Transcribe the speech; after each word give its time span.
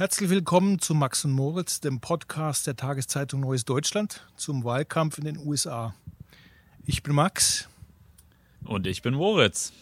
Herzlich 0.00 0.30
willkommen 0.30 0.78
zu 0.78 0.94
Max 0.94 1.26
und 1.26 1.32
Moritz, 1.32 1.80
dem 1.80 2.00
Podcast 2.00 2.66
der 2.66 2.74
Tageszeitung 2.74 3.40
Neues 3.40 3.66
Deutschland 3.66 4.22
zum 4.34 4.64
Wahlkampf 4.64 5.18
in 5.18 5.24
den 5.24 5.36
USA. 5.36 5.94
Ich 6.86 7.02
bin 7.02 7.14
Max. 7.14 7.68
Und 8.64 8.86
ich 8.86 9.02
bin 9.02 9.12
Moritz. 9.12 9.74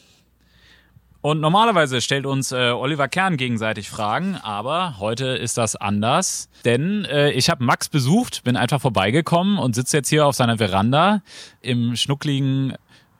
Und 1.21 1.39
normalerweise 1.39 2.01
stellt 2.01 2.25
uns 2.25 2.51
äh, 2.51 2.71
Oliver 2.71 3.07
Kern 3.07 3.37
gegenseitig 3.37 3.89
Fragen, 3.89 4.35
aber 4.35 4.99
heute 4.99 5.25
ist 5.25 5.57
das 5.57 5.77
anders, 5.77 6.49
denn 6.65 7.05
äh, 7.05 7.31
ich 7.31 7.49
habe 7.49 7.63
Max 7.63 7.87
besucht, 7.87 8.43
bin 8.43 8.57
einfach 8.57 8.81
vorbeigekommen 8.81 9.57
und 9.57 9.73
sitze 9.73 9.95
jetzt 9.95 10.09
hier 10.09 10.25
auf 10.25 10.35
seiner 10.35 10.57
Veranda 10.57 11.21
im 11.61 11.95
schnuckligen 11.95 12.73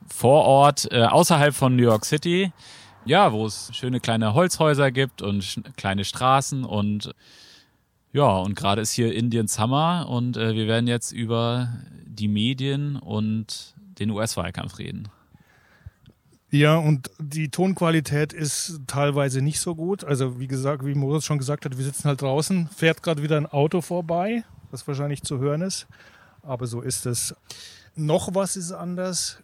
Vorort 0.06 0.86
äh, 0.92 1.04
außerhalb 1.04 1.54
von 1.54 1.76
New 1.76 1.82
York 1.82 2.04
City 2.04 2.52
ja, 3.10 3.32
wo 3.32 3.44
es 3.44 3.70
schöne 3.72 3.98
kleine 3.98 4.34
Holzhäuser 4.34 4.92
gibt 4.92 5.20
und 5.20 5.62
kleine 5.76 6.04
Straßen 6.04 6.64
und 6.64 7.12
ja, 8.12 8.36
und 8.38 8.54
gerade 8.54 8.82
ist 8.82 8.92
hier 8.92 9.12
Indian 9.12 9.48
Summer 9.48 10.06
und 10.08 10.36
äh, 10.36 10.54
wir 10.54 10.68
werden 10.68 10.86
jetzt 10.86 11.10
über 11.10 11.72
die 12.04 12.28
Medien 12.28 12.94
und 12.94 13.74
den 13.98 14.10
US-Wahlkampf 14.10 14.78
reden. 14.78 15.08
Ja, 16.50 16.76
und 16.76 17.10
die 17.18 17.48
Tonqualität 17.48 18.32
ist 18.32 18.80
teilweise 18.86 19.42
nicht 19.42 19.58
so 19.58 19.74
gut. 19.74 20.04
Also 20.04 20.38
wie 20.38 20.46
gesagt, 20.46 20.86
wie 20.86 20.94
Moritz 20.94 21.24
schon 21.24 21.38
gesagt 21.38 21.64
hat, 21.64 21.76
wir 21.76 21.84
sitzen 21.84 22.04
halt 22.04 22.22
draußen, 22.22 22.68
fährt 22.68 23.02
gerade 23.02 23.24
wieder 23.24 23.36
ein 23.36 23.46
Auto 23.46 23.80
vorbei, 23.80 24.44
was 24.70 24.86
wahrscheinlich 24.86 25.24
zu 25.24 25.38
hören 25.38 25.62
ist. 25.62 25.88
Aber 26.42 26.68
so 26.68 26.80
ist 26.80 27.06
es. 27.06 27.34
Noch 27.96 28.36
was 28.36 28.56
ist 28.56 28.70
anders. 28.70 29.42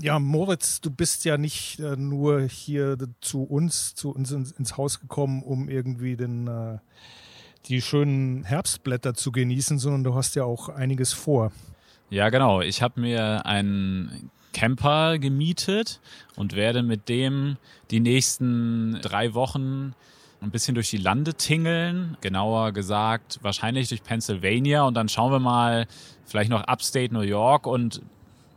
Ja, 0.00 0.20
Moritz, 0.20 0.80
du 0.80 0.92
bist 0.92 1.24
ja 1.24 1.38
nicht 1.38 1.80
äh, 1.80 1.96
nur 1.96 2.42
hier 2.42 2.96
zu 3.20 3.42
uns, 3.42 3.96
zu 3.96 4.10
uns 4.10 4.30
ins, 4.30 4.52
ins 4.52 4.76
Haus 4.76 5.00
gekommen, 5.00 5.42
um 5.42 5.68
irgendwie 5.68 6.16
den, 6.16 6.46
äh, 6.46 6.78
die 7.66 7.82
schönen 7.82 8.44
Herbstblätter 8.44 9.14
zu 9.14 9.32
genießen, 9.32 9.80
sondern 9.80 10.04
du 10.04 10.14
hast 10.14 10.36
ja 10.36 10.44
auch 10.44 10.68
einiges 10.68 11.12
vor. 11.12 11.50
Ja, 12.10 12.30
genau. 12.30 12.60
Ich 12.60 12.80
habe 12.80 13.00
mir 13.00 13.44
einen 13.44 14.30
Camper 14.52 15.18
gemietet 15.18 16.00
und 16.36 16.54
werde 16.54 16.84
mit 16.84 17.08
dem 17.08 17.56
die 17.90 18.00
nächsten 18.00 19.00
drei 19.02 19.34
Wochen 19.34 19.94
ein 20.40 20.50
bisschen 20.52 20.76
durch 20.76 20.90
die 20.90 20.96
Lande 20.96 21.34
tingeln, 21.34 22.16
genauer 22.20 22.70
gesagt 22.70 23.40
wahrscheinlich 23.42 23.88
durch 23.88 24.04
Pennsylvania 24.04 24.84
und 24.84 24.94
dann 24.94 25.08
schauen 25.08 25.32
wir 25.32 25.40
mal 25.40 25.88
vielleicht 26.24 26.50
noch 26.50 26.62
Upstate 26.62 27.12
New 27.12 27.22
York 27.22 27.66
und 27.66 28.00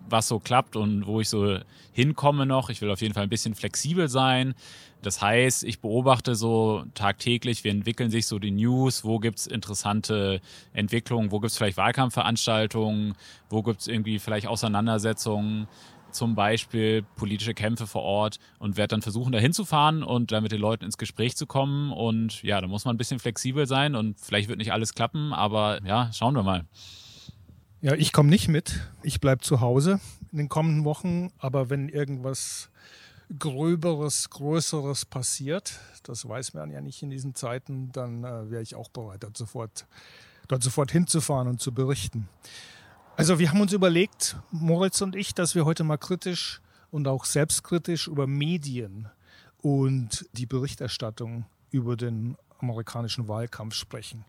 was 0.10 0.28
so 0.28 0.40
klappt 0.40 0.76
und 0.76 1.06
wo 1.06 1.22
ich 1.22 1.30
so 1.30 1.58
hinkomme 1.94 2.46
noch. 2.46 2.70
Ich 2.70 2.82
will 2.82 2.92
auf 2.92 3.02
jeden 3.02 3.14
Fall 3.14 3.24
ein 3.24 3.30
bisschen 3.30 3.56
flexibel 3.56 4.10
sein. 4.10 4.54
Das 5.02 5.22
heißt, 5.22 5.64
ich 5.64 5.80
beobachte 5.80 6.36
so 6.36 6.84
tagtäglich, 6.94 7.64
wie 7.64 7.70
entwickeln 7.70 8.12
sich 8.12 8.28
so 8.28 8.38
die 8.38 8.52
News, 8.52 9.04
wo 9.04 9.20
gibt's 9.20 9.48
interessante 9.48 10.42
Entwicklungen, 10.74 11.32
wo 11.32 11.40
gibt's 11.40 11.58
vielleicht 11.58 11.78
Wahlkampfveranstaltungen, 11.78 13.16
wo 13.50 13.64
gibt's 13.64 13.88
irgendwie 13.88 14.20
vielleicht 14.20 14.48
Auseinandersetzungen, 14.48 15.68
zum 16.12 16.36
Beispiel 16.36 17.04
politische 17.16 17.54
Kämpfe 17.54 17.88
vor 17.88 18.04
Ort 18.04 18.38
und 18.60 18.78
werde 18.78 18.90
dann 18.90 19.02
versuchen, 19.02 19.32
da 19.32 19.40
hinzufahren 19.40 20.04
und 20.04 20.32
dann 20.32 20.44
mit 20.44 20.52
den 20.52 20.62
Leuten 20.62 20.86
ins 20.86 20.98
Gespräch 20.98 21.36
zu 21.36 21.48
kommen. 21.48 21.92
Und 21.92 22.44
ja, 22.44 22.62
da 22.62 22.68
muss 22.68 22.86
man 22.86 22.96
ein 22.96 22.98
bisschen 22.98 23.20
flexibel 23.20 23.66
sein 23.66 23.96
und 23.96 24.20
vielleicht 24.20 24.50
wird 24.50 24.60
nicht 24.60 24.74
alles 24.74 24.94
klappen, 24.94 25.34
aber 25.34 25.80
ja, 25.86 26.12
schauen 26.14 26.36
wir 26.36 26.44
mal. 26.44 26.66
Ja, 27.84 27.96
ich 27.96 28.14
komme 28.14 28.30
nicht 28.30 28.48
mit. 28.48 28.80
Ich 29.02 29.20
bleibe 29.20 29.42
zu 29.42 29.60
Hause 29.60 30.00
in 30.32 30.38
den 30.38 30.50
kommenden 30.50 30.86
Wochen. 30.86 31.32
Aber 31.40 31.72
wenn 31.72 31.90
irgendwas 31.90 32.70
Gröberes, 33.40 34.30
Größeres 34.30 35.06
passiert, 35.06 35.80
das 36.04 36.30
weiß 36.30 36.54
man 36.54 36.70
ja 36.70 36.80
nicht 36.80 37.02
in 37.02 37.10
diesen 37.10 37.34
Zeiten, 37.34 37.92
dann 37.92 38.24
äh, 38.24 38.52
wäre 38.52 38.62
ich 38.62 38.76
auch 38.76 38.90
bereit, 38.90 39.24
dort 39.24 39.36
sofort, 39.36 39.88
dort 40.48 40.62
sofort 40.62 40.92
hinzufahren 40.92 41.48
und 41.48 41.60
zu 41.60 41.74
berichten. 41.74 42.30
Also 43.18 43.40
wir 43.40 43.50
haben 43.50 43.62
uns 43.62 43.74
überlegt, 43.74 44.36
Moritz 44.52 45.02
und 45.02 45.16
ich, 45.16 45.34
dass 45.34 45.56
wir 45.56 45.66
heute 45.66 45.84
mal 45.84 45.98
kritisch 45.98 46.62
und 46.92 47.08
auch 47.08 47.26
selbstkritisch 47.26 48.08
über 48.08 48.28
Medien 48.28 49.10
und 49.58 50.30
die 50.34 50.46
Berichterstattung 50.46 51.46
über 51.72 51.98
den 51.98 52.38
amerikanischen 52.60 53.28
Wahlkampf 53.28 53.74
sprechen. 53.74 54.24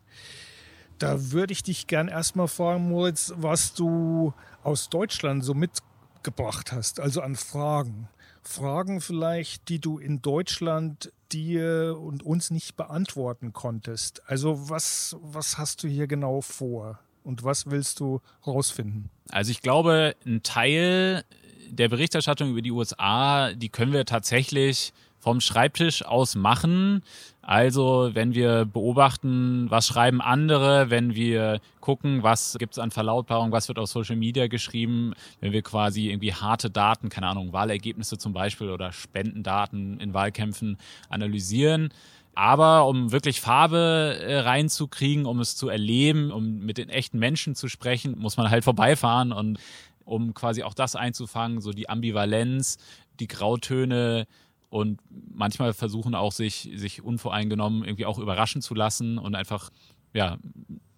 Da 1.03 1.33
würde 1.33 1.53
ich 1.53 1.65
dich 1.65 1.89
gern 1.89 2.07
erstmal 2.07 2.47
fragen, 2.47 2.89
Moritz, 2.89 3.33
was 3.37 3.75
du 3.75 4.35
aus 4.63 4.89
Deutschland 4.89 5.45
so 5.45 5.53
mitgebracht 5.53 6.71
hast, 6.71 7.01
also 7.01 7.23
an 7.23 7.35
Fragen. 7.35 8.09
Fragen 8.45 9.01
vielleicht, 9.01 9.69
die 9.69 9.81
du 9.81 9.99
in 9.99 10.23
Deutschland 10.23 11.13
dir 11.33 11.99
und 12.01 12.23
uns 12.23 12.53
nicht 12.53 12.77
beantworten 12.77 13.53
konntest. 13.53 14.23
Also 14.27 14.71
was, 14.71 15.17
was 15.21 15.59
hast 15.59 15.83
du 15.83 15.89
hier 15.89 16.07
genau 16.07 16.41
vor 16.41 17.01
und 17.25 17.43
was 17.43 17.69
willst 17.69 17.99
du 17.99 18.21
rausfinden? 18.47 19.11
Also 19.31 19.51
ich 19.51 19.61
glaube, 19.61 20.15
ein 20.25 20.45
Teil 20.45 21.25
der 21.69 21.89
Berichterstattung 21.89 22.51
über 22.51 22.63
die 22.63 22.71
USA, 22.71 23.55
die 23.55 23.71
können 23.71 23.93
wir 23.93 24.05
tatsächlich 24.05 24.93
vom 25.19 25.41
Schreibtisch 25.41 26.05
aus 26.05 26.37
machen. 26.37 27.03
Also 27.43 28.11
wenn 28.13 28.35
wir 28.35 28.65
beobachten, 28.65 29.69
was 29.69 29.89
schreiben 29.89 30.21
andere, 30.21 30.91
wenn 30.91 31.17
wir 31.17 31.61
gucken, 31.81 32.23
was 32.23 32.57
gibt's 32.57 32.79
an 32.79 32.93
Verlautbarung, 32.93 33.51
was 33.51 33.67
wird 33.67 33.81
auf 33.81 33.89
Social 33.89 34.15
Media 34.15 34.47
geschrieben, 34.47 35.13
wenn 35.41 35.53
wir 35.53 35.63
quasi 35.63 36.09
irgendwie 36.09 36.33
harte 36.33 36.71
Daten, 36.71 37.09
keine 37.09 37.27
Ahnung, 37.27 37.53
Wahlergebnisse 37.53 38.17
zum 38.17 38.33
Beispiel 38.33 38.71
oder 38.71 38.93
Spendendaten 38.93 39.99
in 39.99 40.15
Wahlkämpfen 40.15 40.79
analysieren. 41.09 41.93
Aber 42.35 42.87
um 42.87 43.11
wirklich 43.11 43.41
Farbe 43.41 44.19
äh, 44.23 44.39
reinzukriegen, 44.39 45.27
um 45.27 45.41
es 45.41 45.57
zu 45.57 45.69
erleben, 45.69 46.31
um 46.31 46.61
mit 46.61 46.79
den 46.79 46.89
echten 46.89 47.19
Menschen 47.19 47.57
zu 47.57 47.69
sprechen, 47.69 48.19
muss 48.19 48.37
man 48.37 48.51
halt 48.51 48.65
vorbeifahren 48.65 49.33
und 49.33 49.59
um 50.05 50.33
quasi 50.33 50.63
auch 50.63 50.75
das 50.75 50.97
einzufangen, 50.97 51.61
so 51.61 51.73
die 51.73 51.89
Ambivalenz, 51.89 52.79
die 53.21 53.29
Grautöne, 53.29 54.27
und 54.73 55.01
manchmal 55.35 55.75
versuchen 55.75 56.15
auch 56.15 56.33
sich, 56.33 56.71
sich 56.77 57.03
unvoreingenommen 57.03 57.85
irgendwie 57.85 58.07
auch 58.07 58.19
überraschen 58.19 58.63
zu 58.63 58.75
lassen 58.75 59.19
und 59.19 59.35
einfach, 59.35 59.69
ja, 60.15 60.39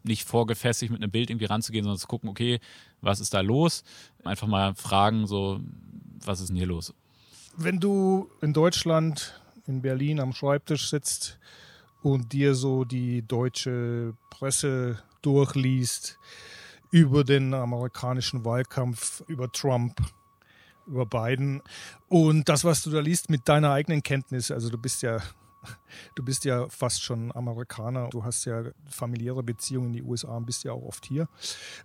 nicht 0.05 0.23
vorgefestigt 0.23 0.93
mit 0.93 1.03
einem 1.03 1.11
Bild 1.11 1.29
irgendwie 1.29 1.47
ranzugehen, 1.47 1.83
sondern 1.83 1.99
zu 1.99 2.07
gucken, 2.07 2.29
okay, 2.29 2.61
was 3.01 3.19
ist 3.19 3.35
da 3.35 3.41
los? 3.41 3.83
Einfach 4.23 4.47
mal 4.47 4.77
fragen, 4.77 5.27
so, 5.27 5.59
was 6.25 6.41
ist 6.41 6.51
denn 6.51 6.57
hier 6.57 6.69
los? 6.69 6.95
Wenn 7.57 7.81
du 7.81 8.31
in 8.43 8.53
Deutschland, 8.53 9.41
in 9.67 9.83
Berlin 9.83 10.21
am 10.21 10.33
Schreibtisch 10.33 10.89
sitzt 10.89 11.41
und 12.01 12.33
dir 12.33 12.55
so 12.55 12.85
die 12.85 13.27
deutsche 13.27 14.15
Presse 14.31 15.03
durchliest 15.21 16.17
über 16.93 17.25
den 17.25 17.53
amerikanischen 17.53 18.45
Wahlkampf, 18.45 19.25
über 19.27 19.51
Trump, 19.51 20.01
über 20.87 21.07
Biden. 21.07 21.63
Und 22.09 22.49
das, 22.49 22.65
was 22.65 22.83
du 22.83 22.91
da 22.91 23.01
liest 23.01 23.31
mit 23.31 23.49
deiner 23.49 23.73
eigenen 23.73 24.03
Kenntnis, 24.03 24.51
also 24.51 24.71
du 24.71 24.79
bist 24.79 25.03
ja, 25.03 25.19
du 26.15 26.23
bist 26.23 26.45
ja 26.45 26.69
fast 26.69 27.03
schon 27.03 27.35
Amerikaner, 27.35 28.09
du 28.11 28.25
hast 28.25 28.45
ja 28.45 28.65
familiäre 28.89 29.43
Beziehungen 29.43 29.89
in 29.89 29.93
die 29.95 30.03
USA 30.03 30.37
und 30.37 30.47
bist 30.47 30.65
ja 30.65 30.73
auch 30.73 30.83
oft 30.83 31.07
hier. 31.07 31.29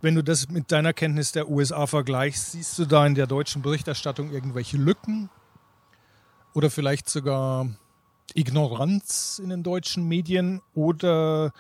Wenn 0.02 0.16
du 0.16 0.24
das 0.24 0.50
mit 0.50 0.72
deiner 0.72 0.94
Kenntnis 0.94 1.32
der 1.32 1.50
USA 1.50 1.88
vergleichst, 1.88 2.52
siehst 2.52 2.78
du 2.80 2.86
da 2.86 3.06
in 3.06 3.16
der 3.16 3.28
deutschen 3.28 3.62
Berichterstattung 3.62 4.32
irgendwelche 4.32 4.78
Lücken 4.78 5.30
oder 6.54 6.70
vielleicht 6.70 7.10
sogar 7.10 7.68
Ignoranz 8.34 9.40
in 9.44 9.50
den 9.50 9.64
deutschen 9.64 10.08
Medien 10.08 10.62
oder 10.74 11.52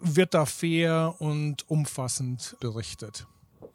wird 0.00 0.34
da 0.34 0.46
fair 0.46 1.14
und 1.18 1.68
umfassend 1.68 2.56
berichtet? 2.60 3.26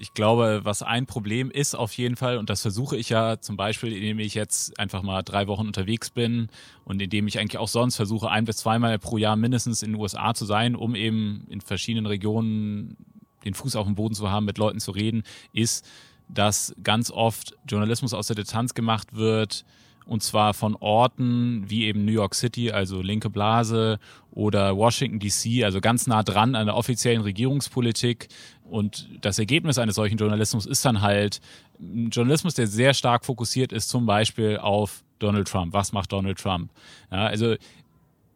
Ich 0.01 0.15
glaube, 0.15 0.61
was 0.63 0.81
ein 0.81 1.05
Problem 1.05 1.51
ist 1.51 1.75
auf 1.75 1.93
jeden 1.93 2.15
Fall, 2.15 2.39
und 2.39 2.49
das 2.49 2.63
versuche 2.63 2.97
ich 2.97 3.09
ja 3.09 3.39
zum 3.39 3.55
Beispiel, 3.55 3.95
indem 3.95 4.17
ich 4.17 4.33
jetzt 4.33 4.79
einfach 4.79 5.03
mal 5.03 5.21
drei 5.21 5.45
Wochen 5.45 5.67
unterwegs 5.67 6.09
bin 6.09 6.49
und 6.85 6.99
indem 6.99 7.27
ich 7.27 7.37
eigentlich 7.37 7.59
auch 7.59 7.67
sonst 7.67 7.97
versuche, 7.97 8.27
ein 8.31 8.45
bis 8.45 8.57
zweimal 8.57 8.97
pro 8.97 9.19
Jahr 9.19 9.35
mindestens 9.35 9.83
in 9.83 9.91
den 9.91 10.01
USA 10.01 10.33
zu 10.33 10.45
sein, 10.45 10.75
um 10.75 10.95
eben 10.95 11.45
in 11.49 11.61
verschiedenen 11.61 12.07
Regionen 12.07 12.97
den 13.45 13.53
Fuß 13.53 13.75
auf 13.75 13.85
dem 13.85 13.93
Boden 13.93 14.15
zu 14.15 14.31
haben, 14.31 14.45
mit 14.45 14.57
Leuten 14.57 14.79
zu 14.79 14.89
reden, 14.89 15.21
ist, 15.53 15.87
dass 16.27 16.73
ganz 16.81 17.11
oft 17.11 17.55
Journalismus 17.69 18.15
aus 18.15 18.25
der 18.25 18.37
Distanz 18.37 18.73
gemacht 18.73 19.15
wird, 19.15 19.65
und 20.05 20.23
zwar 20.23 20.53
von 20.53 20.75
Orten 20.75 21.69
wie 21.69 21.85
eben 21.85 22.05
New 22.05 22.11
York 22.11 22.35
City, 22.35 22.71
also 22.71 23.01
linke 23.01 23.29
Blase, 23.29 23.99
oder 24.31 24.75
Washington 24.77 25.19
DC, 25.19 25.63
also 25.63 25.81
ganz 25.81 26.07
nah 26.07 26.23
dran 26.23 26.55
an 26.55 26.67
der 26.67 26.75
offiziellen 26.75 27.21
Regierungspolitik. 27.21 28.29
Und 28.63 29.09
das 29.21 29.39
Ergebnis 29.39 29.77
eines 29.77 29.95
solchen 29.95 30.17
Journalismus 30.17 30.65
ist 30.65 30.85
dann 30.85 31.01
halt 31.01 31.41
ein 31.79 32.09
Journalismus, 32.09 32.55
der 32.55 32.67
sehr 32.67 32.93
stark 32.93 33.25
fokussiert 33.25 33.73
ist, 33.73 33.89
zum 33.89 34.05
Beispiel 34.05 34.57
auf 34.57 35.03
Donald 35.19 35.47
Trump. 35.47 35.73
Was 35.73 35.91
macht 35.91 36.11
Donald 36.11 36.39
Trump? 36.39 36.71
Ja, 37.11 37.25
also 37.27 37.55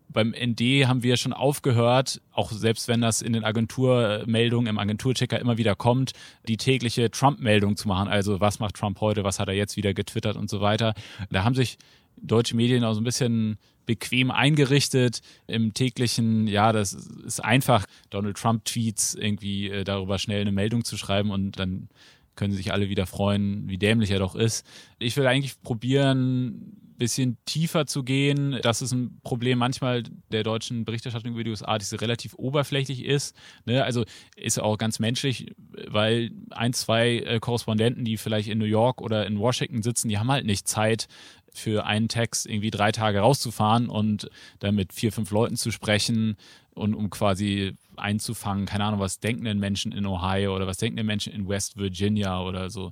beim 0.09 0.29
ND 0.31 0.87
haben 0.87 1.03
wir 1.03 1.17
schon 1.17 1.33
aufgehört, 1.33 2.21
auch 2.31 2.51
selbst 2.51 2.87
wenn 2.87 3.01
das 3.01 3.21
in 3.21 3.33
den 3.33 3.43
Agenturmeldungen 3.43 4.67
im 4.67 4.77
Agenturchecker 4.77 5.39
immer 5.39 5.57
wieder 5.57 5.75
kommt, 5.75 6.13
die 6.47 6.57
tägliche 6.57 7.11
Trump-Meldung 7.11 7.75
zu 7.75 7.87
machen. 7.87 8.07
Also 8.07 8.39
was 8.39 8.59
macht 8.59 8.75
Trump 8.75 9.01
heute, 9.01 9.23
was 9.23 9.39
hat 9.39 9.47
er 9.47 9.55
jetzt 9.55 9.77
wieder 9.77 9.93
getwittert 9.93 10.37
und 10.37 10.49
so 10.49 10.61
weiter. 10.61 10.93
Da 11.29 11.43
haben 11.43 11.55
sich 11.55 11.77
deutsche 12.17 12.55
Medien 12.55 12.83
auch 12.83 12.93
so 12.93 13.01
ein 13.01 13.05
bisschen 13.05 13.57
bequem 13.85 14.31
eingerichtet 14.31 15.21
im 15.47 15.73
täglichen, 15.73 16.47
ja, 16.47 16.71
das 16.71 16.93
ist 16.93 17.43
einfach, 17.43 17.85
Donald 18.09 18.37
Trump-Tweets 18.37 19.15
irgendwie 19.15 19.69
äh, 19.69 19.83
darüber 19.83 20.17
schnell 20.17 20.41
eine 20.41 20.51
Meldung 20.51 20.83
zu 20.83 20.97
schreiben 20.97 21.29
und 21.29 21.59
dann 21.59 21.89
können 22.35 22.53
sich 22.53 22.73
alle 22.73 22.89
wieder 22.89 23.05
freuen, 23.05 23.67
wie 23.67 23.77
dämlich 23.77 24.11
er 24.11 24.19
doch 24.19 24.35
ist. 24.35 24.65
Ich 24.99 25.15
will 25.17 25.27
eigentlich 25.27 25.61
probieren, 25.61 26.77
bisschen 26.97 27.37
tiefer 27.45 27.85
zu 27.85 28.03
gehen. 28.03 28.59
Das 28.61 28.81
ist 28.81 28.91
ein 28.91 29.19
Problem 29.23 29.59
manchmal 29.59 30.03
der 30.31 30.43
deutschen 30.43 30.85
Berichterstattung 30.85 31.33
über 31.33 31.43
die 31.43 31.49
USA, 31.49 31.77
die 31.77 31.95
relativ 31.95 32.33
oberflächlich 32.35 33.03
ist. 33.03 33.35
Ne? 33.65 33.83
Also 33.83 34.05
ist 34.35 34.59
auch 34.59 34.77
ganz 34.77 34.99
menschlich, 34.99 35.53
weil 35.87 36.31
ein, 36.51 36.73
zwei 36.73 37.17
äh, 37.17 37.39
Korrespondenten, 37.39 38.05
die 38.05 38.17
vielleicht 38.17 38.49
in 38.49 38.57
New 38.57 38.65
York 38.65 39.01
oder 39.01 39.25
in 39.27 39.39
Washington 39.39 39.81
sitzen, 39.81 40.09
die 40.09 40.17
haben 40.17 40.31
halt 40.31 40.45
nicht 40.45 40.67
Zeit, 40.67 41.07
für 41.57 41.85
einen 41.85 42.07
Text 42.07 42.45
irgendwie 42.45 42.71
drei 42.71 42.91
Tage 42.91 43.19
rauszufahren 43.19 43.89
und 43.89 44.29
dann 44.59 44.75
mit 44.75 44.93
vier, 44.93 45.11
fünf 45.11 45.31
Leuten 45.31 45.57
zu 45.57 45.71
sprechen 45.71 46.37
und 46.73 46.93
um 46.93 47.09
quasi 47.09 47.75
einzufangen, 47.95 48.65
keine 48.65 48.83
Ahnung, 48.83 48.99
was 48.99 49.19
denken 49.19 49.45
denn 49.45 49.59
Menschen 49.59 49.91
in 49.91 50.05
Ohio 50.05 50.55
oder 50.55 50.67
was 50.67 50.77
denken 50.77 50.97
denn 50.97 51.05
Menschen 51.05 51.33
in 51.33 51.47
West 51.47 51.77
Virginia 51.77 52.41
oder 52.41 52.69
so. 52.69 52.91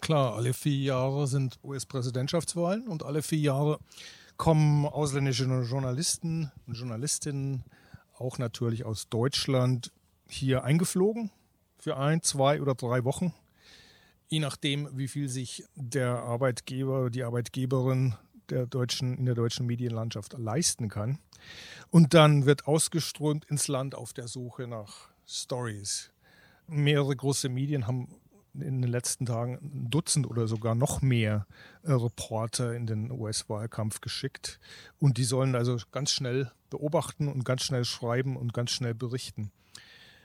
Klar, 0.00 0.34
alle 0.34 0.52
vier 0.52 0.78
Jahre 0.78 1.26
sind 1.26 1.58
US-Präsidentschaftswahlen 1.62 2.88
und 2.88 3.04
alle 3.04 3.22
vier 3.22 3.38
Jahre 3.38 3.78
kommen 4.36 4.86
ausländische 4.86 5.44
Journalisten 5.44 6.50
und 6.66 6.74
Journalistinnen, 6.74 7.64
auch 8.18 8.38
natürlich 8.38 8.84
aus 8.84 9.08
Deutschland, 9.08 9.92
hier 10.28 10.64
eingeflogen 10.64 11.30
für 11.78 11.96
ein, 11.96 12.22
zwei 12.22 12.60
oder 12.60 12.74
drei 12.74 13.04
Wochen. 13.04 13.32
Je 14.32 14.40
nachdem, 14.40 14.88
wie 14.96 15.08
viel 15.08 15.28
sich 15.28 15.62
der 15.74 16.22
Arbeitgeber, 16.22 17.10
die 17.10 17.22
Arbeitgeberin 17.22 18.14
der 18.48 18.64
deutschen, 18.64 19.18
in 19.18 19.26
der 19.26 19.34
deutschen 19.34 19.66
Medienlandschaft 19.66 20.32
leisten 20.38 20.88
kann. 20.88 21.18
Und 21.90 22.14
dann 22.14 22.46
wird 22.46 22.66
ausgeströmt 22.66 23.44
ins 23.44 23.68
Land 23.68 23.94
auf 23.94 24.14
der 24.14 24.28
Suche 24.28 24.66
nach 24.66 25.10
Stories. 25.26 26.12
Mehrere 26.66 27.14
große 27.14 27.50
Medien 27.50 27.86
haben 27.86 28.08
in 28.54 28.80
den 28.80 28.90
letzten 28.90 29.26
Tagen 29.26 29.58
ein 29.62 29.90
Dutzend 29.90 30.26
oder 30.26 30.48
sogar 30.48 30.74
noch 30.74 31.02
mehr 31.02 31.46
äh, 31.82 31.92
Reporter 31.92 32.74
in 32.74 32.86
den 32.86 33.10
US-Wahlkampf 33.10 34.00
geschickt. 34.00 34.58
Und 34.98 35.18
die 35.18 35.24
sollen 35.24 35.54
also 35.54 35.76
ganz 35.90 36.10
schnell 36.10 36.50
beobachten 36.70 37.28
und 37.28 37.44
ganz 37.44 37.64
schnell 37.64 37.84
schreiben 37.84 38.38
und 38.38 38.54
ganz 38.54 38.70
schnell 38.70 38.94
berichten. 38.94 39.52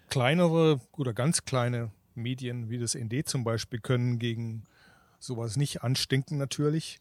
Kleinere 0.07 0.79
oder 0.93 1.13
ganz 1.13 1.43
kleine 1.43 1.91
Medien 2.17 2.69
wie 2.69 2.79
das 2.79 2.95
ND 2.95 3.27
zum 3.27 3.43
Beispiel 3.43 3.79
können 3.79 4.19
gegen 4.19 4.63
sowas 5.19 5.57
nicht 5.57 5.83
anstinken 5.83 6.37
natürlich. 6.37 6.99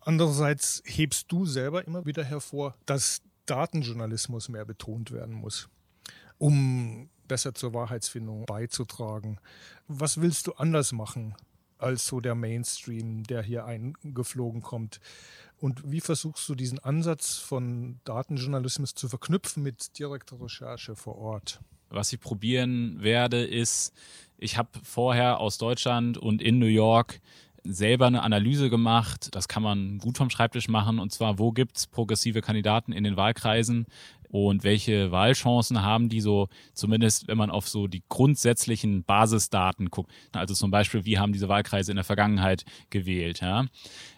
Andererseits 0.00 0.82
hebst 0.84 1.30
du 1.32 1.46
selber 1.46 1.86
immer 1.86 2.06
wieder 2.06 2.24
hervor, 2.24 2.74
dass 2.86 3.22
Datenjournalismus 3.46 4.48
mehr 4.48 4.64
betont 4.64 5.12
werden 5.12 5.34
muss, 5.34 5.68
um 6.38 7.08
besser 7.28 7.54
zur 7.54 7.74
Wahrheitsfindung 7.74 8.44
beizutragen. 8.46 9.38
Was 9.88 10.20
willst 10.20 10.46
du 10.46 10.52
anders 10.52 10.92
machen 10.92 11.34
als 11.78 12.06
so 12.06 12.20
der 12.20 12.34
Mainstream, 12.34 13.24
der 13.24 13.42
hier 13.42 13.64
eingeflogen 13.64 14.62
kommt? 14.62 15.00
Und 15.58 15.90
wie 15.90 16.00
versuchst 16.00 16.48
du 16.48 16.54
diesen 16.54 16.78
Ansatz 16.78 17.36
von 17.36 18.00
Datenjournalismus 18.04 18.94
zu 18.94 19.08
verknüpfen 19.08 19.62
mit 19.62 19.98
direkter 19.98 20.40
Recherche 20.40 20.96
vor 20.96 21.16
Ort? 21.16 21.60
Was 21.88 22.12
ich 22.12 22.20
probieren 22.20 23.02
werde, 23.02 23.44
ist, 23.44 23.92
ich 24.38 24.58
habe 24.58 24.68
vorher 24.82 25.40
aus 25.40 25.58
Deutschland 25.58 26.18
und 26.18 26.42
in 26.42 26.58
New 26.58 26.66
York 26.66 27.20
selber 27.64 28.06
eine 28.06 28.22
Analyse 28.22 28.70
gemacht. 28.70 29.34
Das 29.34 29.48
kann 29.48 29.62
man 29.62 29.98
gut 29.98 30.18
vom 30.18 30.30
Schreibtisch 30.30 30.68
machen. 30.68 30.98
Und 30.98 31.12
zwar, 31.12 31.38
wo 31.38 31.52
gibt 31.52 31.76
es 31.76 31.86
progressive 31.86 32.40
Kandidaten 32.40 32.92
in 32.92 33.04
den 33.04 33.16
Wahlkreisen 33.16 33.86
und 34.28 34.64
welche 34.64 35.12
Wahlchancen 35.12 35.82
haben 35.82 36.08
die 36.08 36.20
so, 36.20 36.48
zumindest 36.74 37.28
wenn 37.28 37.38
man 37.38 37.50
auf 37.50 37.68
so 37.68 37.86
die 37.86 38.02
grundsätzlichen 38.08 39.04
Basisdaten 39.04 39.90
guckt. 39.90 40.10
Also 40.32 40.54
zum 40.54 40.70
Beispiel, 40.70 41.04
wie 41.04 41.18
haben 41.18 41.32
diese 41.32 41.48
Wahlkreise 41.48 41.92
in 41.92 41.96
der 41.96 42.04
Vergangenheit 42.04 42.64
gewählt. 42.90 43.40
Ja? 43.40 43.66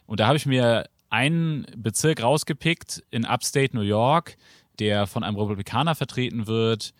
Und 0.06 0.20
da 0.20 0.26
habe 0.26 0.36
ich 0.36 0.46
mir 0.46 0.88
einen 1.10 1.66
Bezirk 1.76 2.22
rausgepickt 2.22 3.02
in 3.10 3.24
Upstate 3.24 3.74
New 3.74 3.82
York, 3.82 4.36
der 4.78 5.06
von 5.06 5.24
einem 5.24 5.36
Republikaner 5.36 5.94
vertreten 5.94 6.46
wird, 6.46 6.94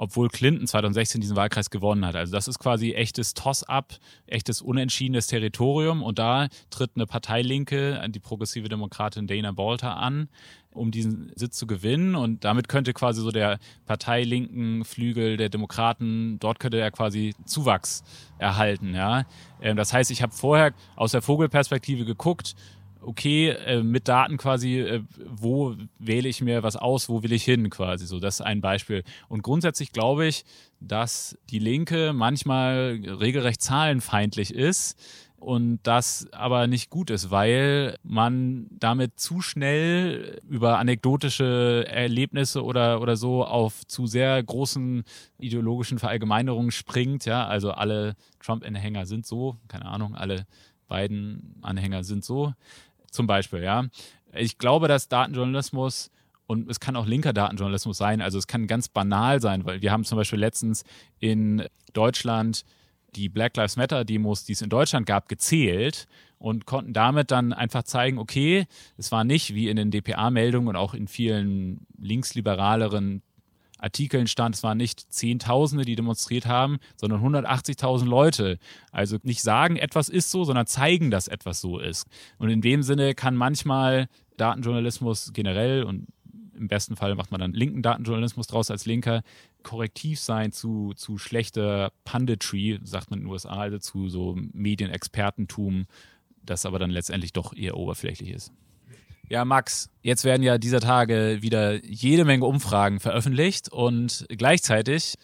obwohl 0.00 0.30
Clinton 0.30 0.66
2016 0.66 1.20
diesen 1.20 1.36
Wahlkreis 1.36 1.68
gewonnen 1.68 2.06
hat. 2.06 2.16
Also 2.16 2.32
das 2.32 2.48
ist 2.48 2.58
quasi 2.58 2.92
echtes 2.92 3.34
Toss-up, 3.34 3.98
echtes 4.26 4.62
unentschiedenes 4.62 5.26
Territorium 5.26 6.02
und 6.02 6.18
da 6.18 6.48
tritt 6.70 6.92
eine 6.94 7.04
Parteilinke, 7.04 8.02
die 8.08 8.18
progressive 8.18 8.70
Demokratin 8.70 9.26
Dana 9.26 9.52
Bolter 9.52 9.98
an, 9.98 10.30
um 10.72 10.90
diesen 10.90 11.32
Sitz 11.36 11.58
zu 11.58 11.66
gewinnen 11.66 12.14
und 12.14 12.44
damit 12.44 12.66
könnte 12.66 12.94
quasi 12.94 13.20
so 13.20 13.30
der 13.30 13.58
parteilinken 13.84 14.86
Flügel 14.86 15.36
der 15.36 15.50
Demokraten, 15.50 16.38
dort 16.38 16.60
könnte 16.60 16.80
er 16.80 16.90
quasi 16.90 17.34
Zuwachs 17.44 18.02
erhalten, 18.38 18.94
ja. 18.94 19.24
Ähm, 19.60 19.76
das 19.76 19.92
heißt, 19.92 20.10
ich 20.10 20.22
habe 20.22 20.32
vorher 20.32 20.72
aus 20.96 21.12
der 21.12 21.20
Vogelperspektive 21.20 22.06
geguckt, 22.06 22.54
okay, 23.00 23.48
äh, 23.50 23.82
mit 23.82 24.08
Daten 24.08 24.36
quasi, 24.36 24.80
äh, 24.80 25.02
wo 25.26 25.74
wähle 25.98 26.28
ich 26.28 26.40
mir 26.40 26.62
was 26.62 26.76
aus, 26.76 27.08
wo 27.08 27.22
will 27.22 27.32
ich 27.32 27.44
hin 27.44 27.70
quasi. 27.70 28.06
So, 28.06 28.20
das 28.20 28.36
ist 28.36 28.40
ein 28.46 28.60
Beispiel. 28.60 29.04
Und 29.28 29.42
grundsätzlich 29.42 29.92
glaube 29.92 30.26
ich, 30.26 30.44
dass 30.80 31.38
die 31.50 31.58
Linke 31.58 32.12
manchmal 32.12 33.00
regelrecht 33.06 33.60
zahlenfeindlich 33.60 34.54
ist 34.54 34.98
und 35.40 35.80
das 35.84 36.28
aber 36.32 36.66
nicht 36.66 36.90
gut 36.90 37.10
ist, 37.10 37.30
weil 37.30 37.96
man 38.02 38.66
damit 38.70 39.18
zu 39.18 39.40
schnell 39.40 40.38
über 40.48 40.78
anekdotische 40.78 41.86
Erlebnisse 41.88 42.62
oder, 42.62 43.00
oder 43.00 43.16
so 43.16 43.44
auf 43.44 43.86
zu 43.86 44.06
sehr 44.06 44.42
großen 44.42 45.02
ideologischen 45.38 45.98
Verallgemeinerungen 45.98 46.70
springt. 46.70 47.24
Ja, 47.24 47.46
also 47.46 47.72
alle 47.72 48.16
Trump-Anhänger 48.40 49.06
sind 49.06 49.24
so, 49.26 49.56
keine 49.66 49.86
Ahnung, 49.86 50.14
alle 50.14 50.46
beiden 50.88 51.56
Anhänger 51.62 52.04
sind 52.04 52.22
so. 52.22 52.52
Zum 53.10 53.26
Beispiel, 53.26 53.62
ja. 53.62 53.86
Ich 54.32 54.58
glaube, 54.58 54.88
dass 54.88 55.08
Datenjournalismus 55.08 56.10
und 56.46 56.68
es 56.68 56.80
kann 56.80 56.96
auch 56.96 57.06
linker 57.06 57.32
Datenjournalismus 57.32 57.96
sein. 57.96 58.20
Also 58.20 58.38
es 58.38 58.46
kann 58.46 58.66
ganz 58.66 58.88
banal 58.88 59.40
sein, 59.40 59.64
weil 59.64 59.82
wir 59.82 59.92
haben 59.92 60.04
zum 60.04 60.16
Beispiel 60.16 60.38
letztens 60.38 60.84
in 61.20 61.64
Deutschland 61.92 62.64
die 63.14 63.28
Black 63.28 63.56
Lives 63.56 63.76
Matter 63.76 64.04
Demos, 64.04 64.44
die 64.44 64.52
es 64.52 64.62
in 64.62 64.68
Deutschland 64.68 65.06
gab, 65.06 65.28
gezählt 65.28 66.06
und 66.38 66.66
konnten 66.66 66.92
damit 66.92 67.30
dann 67.30 67.52
einfach 67.52 67.82
zeigen, 67.82 68.18
okay, 68.18 68.66
es 68.96 69.12
war 69.12 69.24
nicht 69.24 69.54
wie 69.54 69.68
in 69.68 69.76
den 69.76 69.90
DPA-Meldungen 69.90 70.68
und 70.68 70.76
auch 70.76 70.94
in 70.94 71.06
vielen 71.06 71.86
linksliberaleren 71.98 73.22
Artikeln 73.80 74.26
stand, 74.26 74.54
es 74.54 74.62
waren 74.62 74.78
nicht 74.78 75.12
Zehntausende, 75.12 75.84
die 75.84 75.96
demonstriert 75.96 76.46
haben, 76.46 76.78
sondern 76.96 77.22
180.000 77.22 78.04
Leute. 78.04 78.58
Also 78.92 79.18
nicht 79.22 79.42
sagen, 79.42 79.76
etwas 79.76 80.08
ist 80.08 80.30
so, 80.30 80.44
sondern 80.44 80.66
zeigen, 80.66 81.10
dass 81.10 81.28
etwas 81.28 81.60
so 81.60 81.78
ist. 81.78 82.06
Und 82.38 82.50
in 82.50 82.60
dem 82.60 82.82
Sinne 82.82 83.14
kann 83.14 83.36
manchmal 83.36 84.08
Datenjournalismus 84.36 85.32
generell 85.32 85.84
und 85.84 86.06
im 86.54 86.68
besten 86.68 86.94
Fall 86.94 87.14
macht 87.14 87.30
man 87.30 87.40
dann 87.40 87.52
linken 87.52 87.82
Datenjournalismus 87.82 88.46
draus 88.46 88.70
als 88.70 88.84
Linker, 88.84 89.22
korrektiv 89.62 90.20
sein 90.20 90.52
zu, 90.52 90.92
zu 90.94 91.16
schlechter 91.16 91.90
Punditry, 92.04 92.78
sagt 92.84 93.10
man 93.10 93.20
in 93.20 93.24
den 93.24 93.32
USA, 93.32 93.60
also 93.60 93.78
zu 93.78 94.10
so 94.10 94.36
Medienexpertentum, 94.52 95.86
das 96.44 96.66
aber 96.66 96.78
dann 96.78 96.90
letztendlich 96.90 97.32
doch 97.32 97.54
eher 97.54 97.76
oberflächlich 97.76 98.30
ist. 98.30 98.52
Ja, 99.30 99.44
Max, 99.44 99.90
jetzt 100.02 100.24
werden 100.24 100.42
ja 100.42 100.58
dieser 100.58 100.80
Tage 100.80 101.38
wieder 101.40 101.84
jede 101.84 102.24
Menge 102.24 102.46
Umfragen 102.46 102.98
veröffentlicht 102.98 103.70
und 103.70 104.26
gleichzeitig 104.28 105.14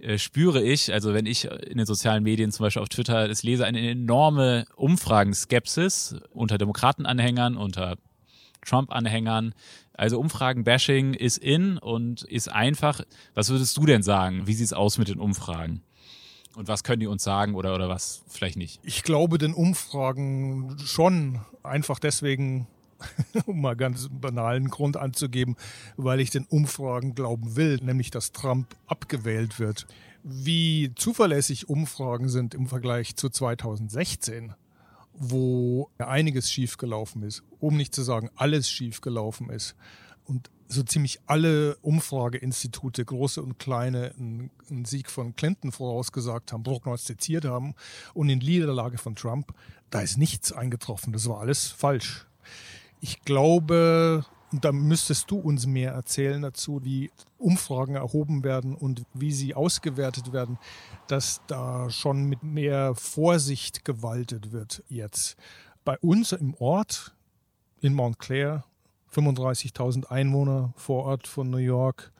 äh, 0.00 0.16
spüre 0.16 0.62
ich, 0.62 0.92
also 0.92 1.12
wenn 1.12 1.26
ich 1.26 1.46
in 1.46 1.76
den 1.76 1.84
sozialen 1.84 2.22
Medien, 2.22 2.52
zum 2.52 2.66
Beispiel 2.66 2.82
auf 2.82 2.88
Twitter, 2.88 3.28
es 3.28 3.42
lese, 3.42 3.66
eine 3.66 3.80
enorme 3.90 4.64
Umfragenskepsis 4.76 6.14
unter 6.30 6.56
Demokratenanhängern, 6.56 7.56
unter 7.56 7.96
Trump-Anhängern. 8.64 9.54
Also 9.92 10.20
Umfragen-Bashing 10.20 11.14
ist 11.14 11.38
in 11.38 11.78
und 11.78 12.22
ist 12.22 12.52
einfach. 12.52 13.00
Was 13.34 13.50
würdest 13.50 13.76
du 13.76 13.86
denn 13.86 14.04
sagen? 14.04 14.46
Wie 14.46 14.54
sieht 14.54 14.66
es 14.66 14.72
aus 14.72 14.98
mit 14.98 15.08
den 15.08 15.18
Umfragen? 15.18 15.82
Und 16.54 16.68
was 16.68 16.84
können 16.84 17.00
die 17.00 17.08
uns 17.08 17.24
sagen 17.24 17.56
oder, 17.56 17.74
oder 17.74 17.88
was 17.88 18.22
vielleicht 18.28 18.56
nicht? 18.56 18.78
Ich 18.84 19.02
glaube 19.02 19.36
den 19.38 19.52
Umfragen 19.52 20.76
schon. 20.84 21.40
Einfach 21.64 21.98
deswegen, 21.98 22.68
um 23.46 23.60
mal 23.60 23.76
ganz 23.76 24.08
banalen 24.10 24.68
Grund 24.68 24.96
anzugeben, 24.96 25.56
weil 25.96 26.20
ich 26.20 26.30
den 26.30 26.44
Umfragen 26.44 27.14
glauben 27.14 27.56
will, 27.56 27.78
nämlich 27.82 28.10
dass 28.10 28.32
Trump 28.32 28.76
abgewählt 28.86 29.58
wird. 29.58 29.86
Wie 30.22 30.92
zuverlässig 30.94 31.68
Umfragen 31.68 32.28
sind 32.28 32.54
im 32.54 32.66
Vergleich 32.66 33.16
zu 33.16 33.30
2016, 33.30 34.54
wo 35.14 35.90
einiges 35.98 36.50
schiefgelaufen 36.50 37.22
ist, 37.22 37.42
um 37.60 37.76
nicht 37.76 37.94
zu 37.94 38.02
sagen, 38.02 38.30
alles 38.36 38.70
schiefgelaufen 38.70 39.50
ist. 39.50 39.74
Und 40.24 40.50
so 40.68 40.82
ziemlich 40.82 41.20
alle 41.26 41.76
Umfrageinstitute, 41.76 43.04
große 43.04 43.42
und 43.42 43.58
kleine, 43.58 44.12
einen 44.18 44.84
Sieg 44.84 45.10
von 45.10 45.34
Clinton 45.34 45.72
vorausgesagt 45.72 46.52
haben, 46.52 46.62
prognostiziert 46.62 47.46
haben 47.46 47.74
und 48.12 48.28
in 48.28 48.38
Niederlage 48.38 48.98
von 48.98 49.16
Trump, 49.16 49.54
da 49.90 50.00
ist 50.00 50.18
nichts 50.18 50.52
eingetroffen. 50.52 51.12
Das 51.12 51.26
war 51.28 51.40
alles 51.40 51.68
falsch. 51.68 52.26
Ich 53.00 53.22
glaube, 53.22 54.24
da 54.52 54.72
müsstest 54.72 55.30
du 55.30 55.38
uns 55.38 55.66
mehr 55.66 55.92
erzählen 55.92 56.42
dazu, 56.42 56.84
wie 56.84 57.10
Umfragen 57.36 57.94
erhoben 57.94 58.42
werden 58.44 58.74
und 58.74 59.04
wie 59.14 59.32
sie 59.32 59.54
ausgewertet 59.54 60.32
werden, 60.32 60.58
dass 61.06 61.42
da 61.46 61.90
schon 61.90 62.24
mit 62.24 62.42
mehr 62.42 62.94
Vorsicht 62.94 63.84
gewaltet 63.84 64.52
wird 64.52 64.82
jetzt. 64.88 65.36
Bei 65.84 65.98
uns 65.98 66.32
im 66.32 66.54
Ort 66.54 67.14
in 67.80 67.94
Montclair, 67.94 68.64
35.000 69.12 70.06
Einwohner 70.06 70.72
vor 70.76 71.04
Ort 71.04 71.26
von 71.26 71.50
New 71.50 71.58
York, 71.58 72.12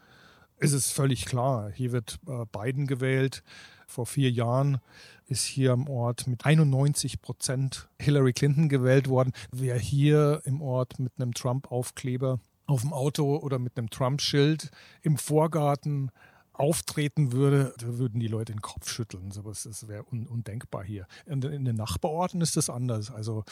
ist 0.59 0.73
es 0.73 0.91
völlig 0.91 1.27
klar. 1.27 1.71
Hier 1.71 1.93
wird 1.93 2.19
äh, 2.27 2.45
Biden 2.53 2.87
gewählt. 2.87 3.43
Vor 3.87 4.07
vier 4.07 4.31
Jahren 4.31 4.81
ist 5.29 5.45
hier 5.45 5.73
im 5.73 5.89
Ort 5.89 6.27
mit 6.27 6.45
91 6.47 7.21
Prozent 7.21 7.89
Hillary 8.01 8.33
Clinton 8.33 8.69
gewählt 8.69 9.09
worden. 9.09 9.33
Wer 9.53 9.79
hier 9.79 10.43
im 10.45 10.61
Ort 10.63 10.99
mit 10.99 11.13
einem 11.17 11.35
Trump-Aufkleber 11.35 12.41
auf 12.67 12.81
dem 12.81 12.93
Auto 12.93 13.37
oder 13.37 13.59
mit 13.59 13.77
einem 13.77 13.91
Trump-Schild 13.91 14.71
im 15.03 15.17
Vorgarten 15.17 16.11
auftreten 16.59 17.33
würde, 17.33 17.73
da 17.79 17.99
würden 17.99 18.19
die 18.19 18.27
Leute 18.27 18.53
den 18.53 18.61
Kopf 18.61 18.89
schütteln. 18.91 19.31
Sowas 19.31 19.63
das 19.63 19.87
wäre 19.87 20.05
un 20.11 20.27
undenkbar 20.27 20.83
hier. 20.83 21.07
In, 21.25 21.41
in, 21.43 21.65
den 21.65 21.77
Nachbarorten 21.77 22.41
ist 22.41 22.57
das 22.57 22.69
anders. 22.69 23.13
Also 23.13 23.45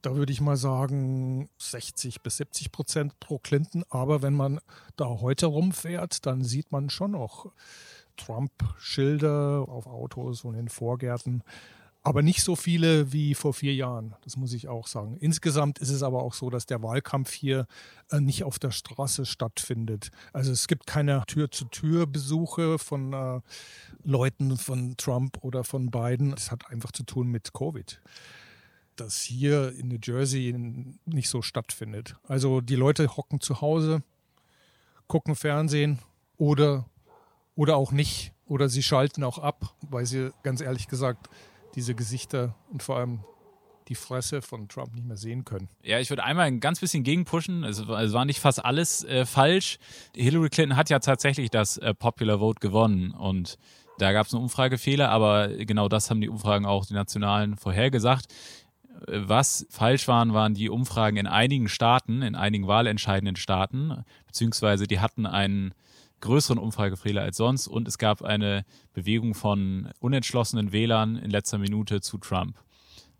da 0.00 0.14
würde 0.14 0.32
ich 0.32 0.40
mal 0.40 0.56
sagen 0.56 1.48
60 1.58 2.22
bis 2.22 2.36
70 2.36 2.70
Prozent 2.70 3.18
pro 3.18 3.38
Clinton. 3.38 3.84
Aber 3.90 4.22
wenn 4.22 4.34
man 4.34 4.60
da 4.96 5.06
heute 5.06 5.46
rumfährt, 5.46 6.24
dann 6.24 6.44
sieht 6.44 6.70
man 6.70 6.88
schon 6.88 7.12
noch 7.12 7.52
Trump-Schilder 8.16 9.64
auf 9.68 9.86
Autos 9.86 10.44
und 10.44 10.54
in 10.54 10.68
Vorgärten. 10.68 11.42
Aber 12.04 12.22
nicht 12.22 12.42
so 12.42 12.56
viele 12.56 13.12
wie 13.12 13.34
vor 13.34 13.54
vier 13.54 13.74
Jahren, 13.74 14.16
das 14.24 14.36
muss 14.36 14.52
ich 14.52 14.66
auch 14.66 14.88
sagen. 14.88 15.16
Insgesamt 15.18 15.78
ist 15.78 15.90
es 15.90 16.02
aber 16.02 16.22
auch 16.22 16.34
so, 16.34 16.50
dass 16.50 16.66
der 16.66 16.82
Wahlkampf 16.82 17.30
hier 17.30 17.66
äh, 18.10 18.20
nicht 18.20 18.42
auf 18.42 18.58
der 18.58 18.72
Straße 18.72 19.24
stattfindet. 19.24 20.10
Also 20.32 20.50
es 20.50 20.66
gibt 20.66 20.88
keine 20.88 21.22
Tür-zu-Tür-Besuche 21.26 22.80
von 22.80 23.12
äh, 23.12 23.40
Leuten 24.02 24.56
von 24.56 24.96
Trump 24.96 25.38
oder 25.42 25.62
von 25.62 25.92
Biden. 25.92 26.32
Es 26.32 26.50
hat 26.50 26.68
einfach 26.70 26.90
zu 26.90 27.04
tun 27.04 27.28
mit 27.28 27.52
Covid 27.52 28.00
das 28.96 29.22
hier 29.22 29.72
in 29.76 29.88
New 29.88 29.98
Jersey 30.02 30.54
nicht 31.06 31.28
so 31.28 31.42
stattfindet. 31.42 32.16
Also 32.24 32.60
die 32.60 32.76
Leute 32.76 33.16
hocken 33.16 33.40
zu 33.40 33.60
Hause, 33.60 34.02
gucken 35.06 35.34
Fernsehen 35.34 35.98
oder, 36.36 36.86
oder 37.54 37.76
auch 37.76 37.92
nicht. 37.92 38.32
Oder 38.46 38.68
sie 38.68 38.82
schalten 38.82 39.24
auch 39.24 39.38
ab, 39.38 39.74
weil 39.88 40.04
sie 40.04 40.30
ganz 40.42 40.60
ehrlich 40.60 40.88
gesagt 40.88 41.28
diese 41.74 41.94
Gesichter 41.94 42.54
und 42.70 42.82
vor 42.82 42.98
allem 42.98 43.20
die 43.88 43.94
Fresse 43.94 44.42
von 44.42 44.68
Trump 44.68 44.94
nicht 44.94 45.06
mehr 45.06 45.16
sehen 45.16 45.44
können. 45.44 45.68
Ja, 45.82 45.98
ich 45.98 46.10
würde 46.10 46.24
einmal 46.24 46.46
ein 46.46 46.60
ganz 46.60 46.80
bisschen 46.80 47.02
gegenpushen. 47.02 47.64
Es, 47.64 47.78
es 47.78 48.12
war 48.12 48.24
nicht 48.24 48.40
fast 48.40 48.64
alles 48.64 49.04
äh, 49.04 49.26
falsch. 49.26 49.78
Hillary 50.14 50.50
Clinton 50.50 50.76
hat 50.76 50.90
ja 50.90 50.98
tatsächlich 50.98 51.50
das 51.50 51.78
äh, 51.78 51.94
Popular 51.94 52.38
Vote 52.38 52.60
gewonnen 52.60 53.12
und 53.12 53.58
da 53.98 54.12
gab 54.12 54.26
es 54.26 54.34
einen 54.34 54.42
Umfragefehler, 54.42 55.10
aber 55.10 55.48
genau 55.48 55.88
das 55.88 56.10
haben 56.10 56.20
die 56.20 56.28
Umfragen 56.28 56.66
auch 56.66 56.86
die 56.86 56.94
Nationalen 56.94 57.56
vorhergesagt. 57.56 58.26
Äh, 59.06 59.20
was 59.24 59.66
falsch 59.70 60.08
waren, 60.08 60.32
waren 60.32 60.54
die 60.54 60.70
Umfragen 60.70 61.16
in 61.16 61.26
einigen 61.26 61.68
Staaten, 61.68 62.22
in 62.22 62.34
einigen 62.34 62.66
wahlentscheidenden 62.66 63.36
Staaten, 63.36 64.04
beziehungsweise 64.26 64.86
die 64.86 65.00
hatten 65.00 65.26
einen 65.26 65.74
größeren 66.22 66.58
Umfragefehler 66.58 67.20
als 67.22 67.36
sonst 67.36 67.68
und 67.68 67.86
es 67.86 67.98
gab 67.98 68.22
eine 68.22 68.64
Bewegung 68.94 69.34
von 69.34 69.90
unentschlossenen 70.00 70.72
Wählern 70.72 71.16
in 71.16 71.30
letzter 71.30 71.58
Minute 71.58 72.00
zu 72.00 72.16
Trump. 72.16 72.56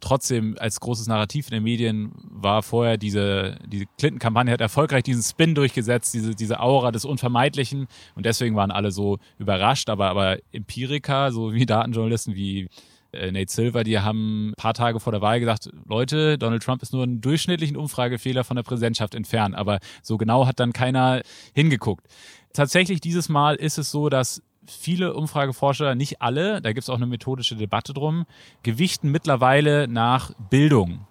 Trotzdem 0.01 0.57
als 0.59 0.81
großes 0.81 1.07
Narrativ 1.07 1.47
in 1.47 1.55
den 1.55 1.63
Medien 1.63 2.13
war 2.25 2.65
vorher 2.65 2.97
diese, 2.97 3.59
diese 3.67 3.85
Clinton-Kampagne 3.99 4.53
hat 4.53 4.61
erfolgreich 4.61 5.05
diesen 5.05 5.23
Spin 5.23 5.55
durchgesetzt, 5.55 6.13
diese, 6.13 6.35
diese 6.35 6.59
Aura 6.59 6.91
des 6.91 7.05
Unvermeidlichen 7.05 7.87
und 8.17 8.27
deswegen 8.27 8.57
waren 8.57 8.73
alle 8.73 8.91
so 8.91 9.19
überrascht, 9.39 9.89
aber, 9.91 10.09
aber 10.09 10.39
Empiriker, 10.51 11.31
so 11.31 11.53
wie 11.53 11.67
Datenjournalisten 11.67 12.35
wie 12.35 12.69
äh, 13.13 13.31
Nate 13.31 13.53
Silver, 13.53 13.85
die 13.85 14.01
haben 14.01 14.51
ein 14.51 14.55
paar 14.55 14.75
Tage 14.75 14.99
vor 14.99 15.13
der 15.13 15.21
Wahl 15.21 15.39
gesagt, 15.39 15.71
Leute, 15.87 16.37
Donald 16.39 16.63
Trump 16.63 16.83
ist 16.83 16.93
nur 16.93 17.05
einen 17.05 17.21
durchschnittlichen 17.21 17.77
Umfragefehler 17.77 18.43
von 18.43 18.57
der 18.57 18.65
Präsidentschaft 18.65 19.15
entfernt, 19.15 19.55
aber 19.55 19.79
so 20.03 20.17
genau 20.17 20.47
hat 20.47 20.59
dann 20.59 20.73
keiner 20.73 21.23
hingeguckt. 21.55 22.07
Tatsächlich 22.53 23.01
dieses 23.01 23.29
Mal 23.29 23.57
ist 23.57 23.79
es 23.79 23.91
so, 23.91 24.09
dass 24.09 24.43
viele 24.67 25.15
Umfrageforscher, 25.15 25.95
nicht 25.95 26.23
alle, 26.23 26.61
da 26.61 26.73
gibt 26.73 26.85
es 26.85 26.91
auch 26.91 26.97
eine 26.97 27.07
methodische 27.07 27.57
Debatte 27.57 27.93
drum, 27.93 28.27
gewichten 28.63 29.11
mittlerweile 29.11 29.89
nach 29.89 30.33
Bildung. 30.51 31.07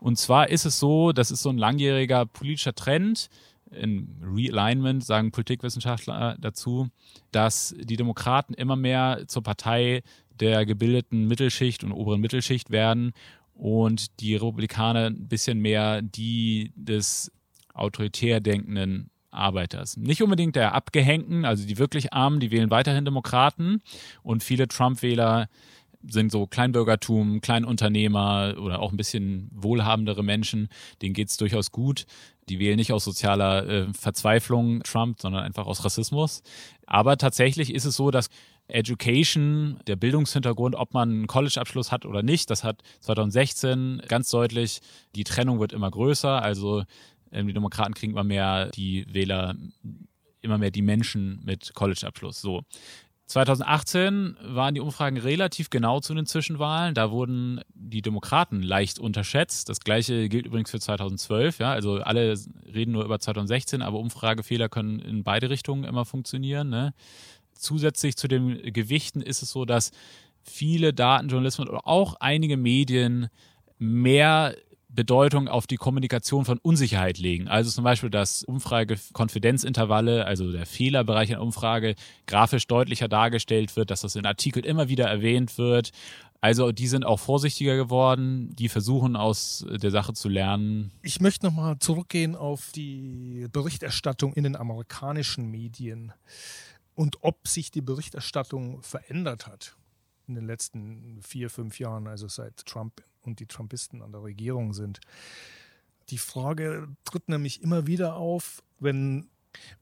Und 0.00 0.18
zwar 0.18 0.48
ist 0.48 0.64
es 0.64 0.80
so, 0.80 1.12
das 1.12 1.30
ist 1.30 1.42
so 1.42 1.50
ein 1.50 1.58
langjähriger 1.58 2.26
politischer 2.26 2.74
Trend, 2.74 3.28
in 3.72 4.20
Realignment 4.22 5.04
sagen 5.04 5.30
Politikwissenschaftler 5.30 6.36
dazu, 6.38 6.88
dass 7.30 7.74
die 7.78 7.96
Demokraten 7.96 8.54
immer 8.54 8.76
mehr 8.76 9.24
zur 9.28 9.42
Partei 9.42 10.02
der 10.40 10.66
gebildeten 10.66 11.26
Mittelschicht 11.26 11.84
und 11.84 11.92
oberen 11.92 12.20
Mittelschicht 12.20 12.70
werden 12.70 13.12
und 13.54 14.20
die 14.20 14.36
Republikaner 14.36 15.06
ein 15.06 15.28
bisschen 15.28 15.58
mehr 15.58 16.02
die 16.02 16.72
des 16.76 17.32
autoritär 17.74 18.40
denkenden 18.40 19.10
Arbeiters. 19.32 19.96
Nicht 19.96 20.22
unbedingt 20.22 20.56
der 20.56 20.74
Abgehängten, 20.74 21.44
also 21.44 21.66
die 21.66 21.78
wirklich 21.78 22.12
Armen, 22.12 22.40
die 22.40 22.50
wählen 22.50 22.70
weiterhin 22.70 23.04
Demokraten 23.04 23.82
und 24.22 24.42
viele 24.42 24.68
Trump-Wähler 24.68 25.48
sind 26.06 26.32
so 26.32 26.46
Kleinbürgertum, 26.46 27.40
Kleinunternehmer 27.40 28.54
oder 28.60 28.80
auch 28.80 28.90
ein 28.90 28.96
bisschen 28.96 29.50
wohlhabendere 29.54 30.22
Menschen, 30.24 30.68
denen 31.00 31.14
geht's 31.14 31.36
durchaus 31.36 31.70
gut. 31.70 32.06
Die 32.48 32.58
wählen 32.58 32.76
nicht 32.76 32.92
aus 32.92 33.04
sozialer 33.04 33.68
äh, 33.68 33.86
Verzweiflung 33.92 34.82
Trump, 34.82 35.20
sondern 35.20 35.44
einfach 35.44 35.66
aus 35.66 35.84
Rassismus. 35.84 36.42
Aber 36.86 37.16
tatsächlich 37.16 37.72
ist 37.72 37.84
es 37.84 37.96
so, 37.96 38.10
dass 38.10 38.28
Education, 38.68 39.78
der 39.86 39.96
Bildungshintergrund, 39.96 40.74
ob 40.74 40.94
man 40.94 41.10
einen 41.10 41.26
College-Abschluss 41.26 41.92
hat 41.92 42.06
oder 42.06 42.22
nicht, 42.22 42.50
das 42.50 42.64
hat 42.64 42.82
2016 43.00 44.02
ganz 44.08 44.30
deutlich, 44.30 44.80
die 45.14 45.24
Trennung 45.24 45.60
wird 45.60 45.72
immer 45.72 45.90
größer. 45.90 46.42
Also 46.42 46.84
die 47.32 47.52
Demokraten 47.52 47.94
kriegen 47.94 48.12
immer 48.12 48.24
mehr 48.24 48.70
die 48.70 49.06
Wähler, 49.12 49.54
immer 50.40 50.58
mehr 50.58 50.70
die 50.70 50.82
Menschen 50.82 51.40
mit 51.44 51.74
College-Abschluss. 51.74 52.40
So. 52.40 52.62
2018 53.26 54.36
waren 54.42 54.74
die 54.74 54.80
Umfragen 54.80 55.16
relativ 55.16 55.70
genau 55.70 56.00
zu 56.00 56.14
den 56.14 56.26
Zwischenwahlen. 56.26 56.94
Da 56.94 57.10
wurden 57.10 57.62
die 57.72 58.02
Demokraten 58.02 58.62
leicht 58.62 58.98
unterschätzt. 58.98 59.70
Das 59.70 59.80
gleiche 59.80 60.28
gilt 60.28 60.46
übrigens 60.46 60.70
für 60.70 60.80
2012. 60.80 61.58
Ja, 61.58 61.72
also 61.72 62.02
alle 62.02 62.34
reden 62.74 62.92
nur 62.92 63.04
über 63.04 63.18
2016, 63.18 63.80
aber 63.80 64.00
Umfragefehler 64.00 64.68
können 64.68 64.98
in 64.98 65.24
beide 65.24 65.48
Richtungen 65.48 65.84
immer 65.84 66.04
funktionieren. 66.04 66.68
Ne? 66.68 66.92
Zusätzlich 67.54 68.16
zu 68.16 68.28
den 68.28 68.70
Gewichten 68.72 69.22
ist 69.22 69.42
es 69.42 69.50
so, 69.50 69.64
dass 69.64 69.92
viele 70.42 70.92
Datenjournalisten 70.92 71.68
oder 71.68 71.86
auch 71.86 72.16
einige 72.20 72.58
Medien 72.58 73.28
mehr 73.78 74.54
Bedeutung 74.94 75.48
auf 75.48 75.66
die 75.66 75.76
Kommunikation 75.76 76.44
von 76.44 76.58
Unsicherheit 76.58 77.18
legen. 77.18 77.48
Also 77.48 77.70
zum 77.70 77.84
Beispiel, 77.84 78.10
dass 78.10 78.44
Umfrage-Konfidenzintervalle, 78.44 80.26
also 80.26 80.52
der 80.52 80.66
Fehlerbereich 80.66 81.30
in 81.30 81.38
Umfrage, 81.38 81.94
grafisch 82.26 82.66
deutlicher 82.66 83.08
dargestellt 83.08 83.76
wird, 83.76 83.90
dass 83.90 84.02
das 84.02 84.16
in 84.16 84.26
Artikeln 84.26 84.64
immer 84.64 84.88
wieder 84.88 85.06
erwähnt 85.06 85.56
wird. 85.56 85.92
Also 86.42 86.72
die 86.72 86.88
sind 86.88 87.04
auch 87.06 87.20
vorsichtiger 87.20 87.76
geworden, 87.76 88.50
die 88.56 88.68
versuchen 88.68 89.16
aus 89.16 89.64
der 89.70 89.92
Sache 89.92 90.12
zu 90.12 90.28
lernen. 90.28 90.90
Ich 91.02 91.20
möchte 91.20 91.46
nochmal 91.46 91.78
zurückgehen 91.78 92.34
auf 92.34 92.72
die 92.74 93.46
Berichterstattung 93.52 94.32
in 94.34 94.42
den 94.42 94.56
amerikanischen 94.56 95.50
Medien 95.50 96.12
und 96.94 97.18
ob 97.22 97.46
sich 97.46 97.70
die 97.70 97.80
Berichterstattung 97.80 98.82
verändert 98.82 99.46
hat 99.46 99.76
in 100.26 100.34
den 100.34 100.46
letzten 100.46 101.20
vier, 101.22 101.48
fünf 101.48 101.78
Jahren, 101.78 102.06
also 102.06 102.28
seit 102.28 102.66
Trump 102.66 103.02
und 103.26 103.40
die 103.40 103.46
Trumpisten 103.46 104.02
an 104.02 104.12
der 104.12 104.22
Regierung 104.22 104.72
sind. 104.72 105.00
Die 106.10 106.18
Frage 106.18 106.88
tritt 107.04 107.28
nämlich 107.28 107.62
immer 107.62 107.86
wieder 107.86 108.16
auf, 108.16 108.62
wenn, 108.80 109.28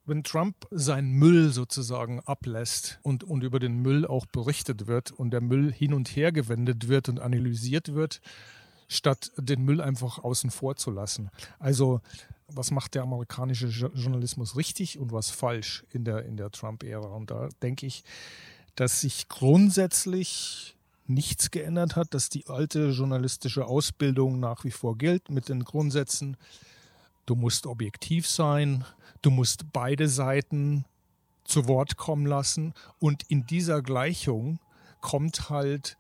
wenn 0.05 0.23
Trump 0.23 0.67
seinen 0.71 1.13
Müll 1.13 1.51
sozusagen 1.51 2.21
ablässt 2.21 2.99
und, 3.03 3.25
und 3.25 3.43
über 3.43 3.59
den 3.59 3.81
Müll 3.81 4.07
auch 4.07 4.27
berichtet 4.27 4.87
wird 4.87 5.11
und 5.13 5.31
der 5.31 5.41
Müll 5.41 5.73
hin 5.73 5.95
und 5.95 6.09
her 6.09 6.33
gewendet 6.33 6.89
wird 6.89 7.09
und 7.09 7.21
analysiert 7.21 7.95
wird, 7.95 8.21
statt 8.89 9.33
den 9.37 9.65
Müll 9.65 9.81
einfach 9.81 10.19
außen 10.19 10.51
vor 10.51 10.77
zu 10.77 10.91
lassen. 10.91 11.31
Also 11.59 12.01
was 12.55 12.71
macht 12.71 12.95
der 12.95 13.03
amerikanische 13.03 13.69
Journalismus 13.69 14.57
richtig 14.57 14.99
und 14.99 15.13
was 15.13 15.31
falsch 15.31 15.85
in 15.91 16.05
der, 16.05 16.25
in 16.25 16.37
der 16.37 16.51
Trump-Ära? 16.51 17.15
Und 17.15 17.31
da 17.31 17.49
denke 17.63 17.87
ich, 17.87 18.05
dass 18.75 19.01
sich 19.01 19.29
grundsätzlich 19.29 20.77
nichts 21.11 21.51
geändert 21.51 21.97
hat, 21.97 22.15
dass 22.15 22.29
die 22.29 22.47
alte 22.47 22.91
journalistische 22.91 23.67
Ausbildung 23.67 24.41
nach 24.41 24.65
wie 24.65 24.71
vor 24.71 24.97
gilt 24.97 25.31
mit 25.31 25.49
den 25.49 25.65
Grundsätzen, 25.65 26.37
du 27.27 27.35
musst 27.35 27.67
objektiv 27.67 28.27
sein, 28.27 28.85
du 29.23 29.31
musst 29.31 29.73
beide 29.73 30.09
Seiten 30.09 30.85
zu 31.45 31.69
Wort 31.69 31.97
kommen 31.97 32.27
lassen. 32.27 32.75
Und 32.99 33.25
in 33.25 33.47
dieser 33.47 33.83
Gleichung 33.83 34.61
kommt 35.01 35.51
halt 35.51 35.97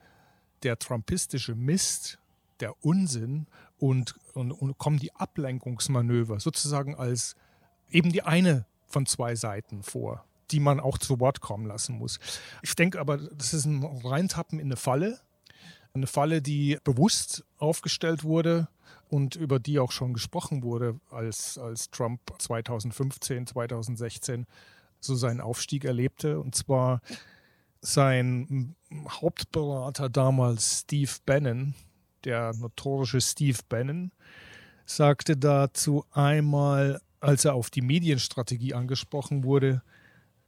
der 0.62 0.78
trumpistische 0.78 1.54
Mist, 1.54 2.18
der 2.60 2.74
Unsinn 2.84 3.46
und, 3.78 4.14
und, 4.34 4.52
und 4.52 4.78
kommen 4.78 4.98
die 4.98 5.14
Ablenkungsmanöver 5.14 6.40
sozusagen 6.40 6.94
als 6.94 7.34
eben 7.90 8.12
die 8.12 8.22
eine 8.22 8.66
von 8.86 9.06
zwei 9.06 9.34
Seiten 9.34 9.82
vor, 9.82 10.24
die 10.50 10.60
man 10.60 10.80
auch 10.80 10.98
zu 10.98 11.20
Wort 11.20 11.40
kommen 11.40 11.66
lassen 11.66 11.98
muss. 11.98 12.18
Ich 12.62 12.74
denke 12.74 13.00
aber, 13.00 13.18
das 13.18 13.54
ist 13.54 13.64
ein 13.64 13.82
Reintappen 13.82 14.58
in 14.58 14.66
eine 14.66 14.76
Falle. 14.76 15.20
Eine 15.92 16.06
Falle, 16.06 16.40
die 16.40 16.78
bewusst 16.84 17.44
aufgestellt 17.58 18.22
wurde 18.22 18.68
und 19.08 19.34
über 19.34 19.58
die 19.58 19.78
auch 19.78 19.90
schon 19.90 20.14
gesprochen 20.14 20.62
wurde, 20.62 21.00
als, 21.10 21.58
als 21.58 21.90
Trump 21.90 22.20
2015, 22.38 23.48
2016 23.48 24.46
so 25.00 25.14
seinen 25.14 25.40
Aufstieg 25.40 25.84
erlebte. 25.84 26.38
Und 26.38 26.54
zwar 26.54 27.00
sein 27.80 28.76
Hauptberater 29.08 30.08
damals, 30.08 30.80
Steve 30.80 31.10
Bannon, 31.26 31.74
der 32.24 32.52
notorische 32.54 33.20
Steve 33.20 33.58
Bannon, 33.68 34.12
sagte 34.84 35.36
dazu 35.36 36.04
einmal, 36.12 37.00
als 37.20 37.44
er 37.44 37.54
auf 37.54 37.70
die 37.70 37.82
Medienstrategie 37.82 38.74
angesprochen 38.74 39.44
wurde, 39.44 39.82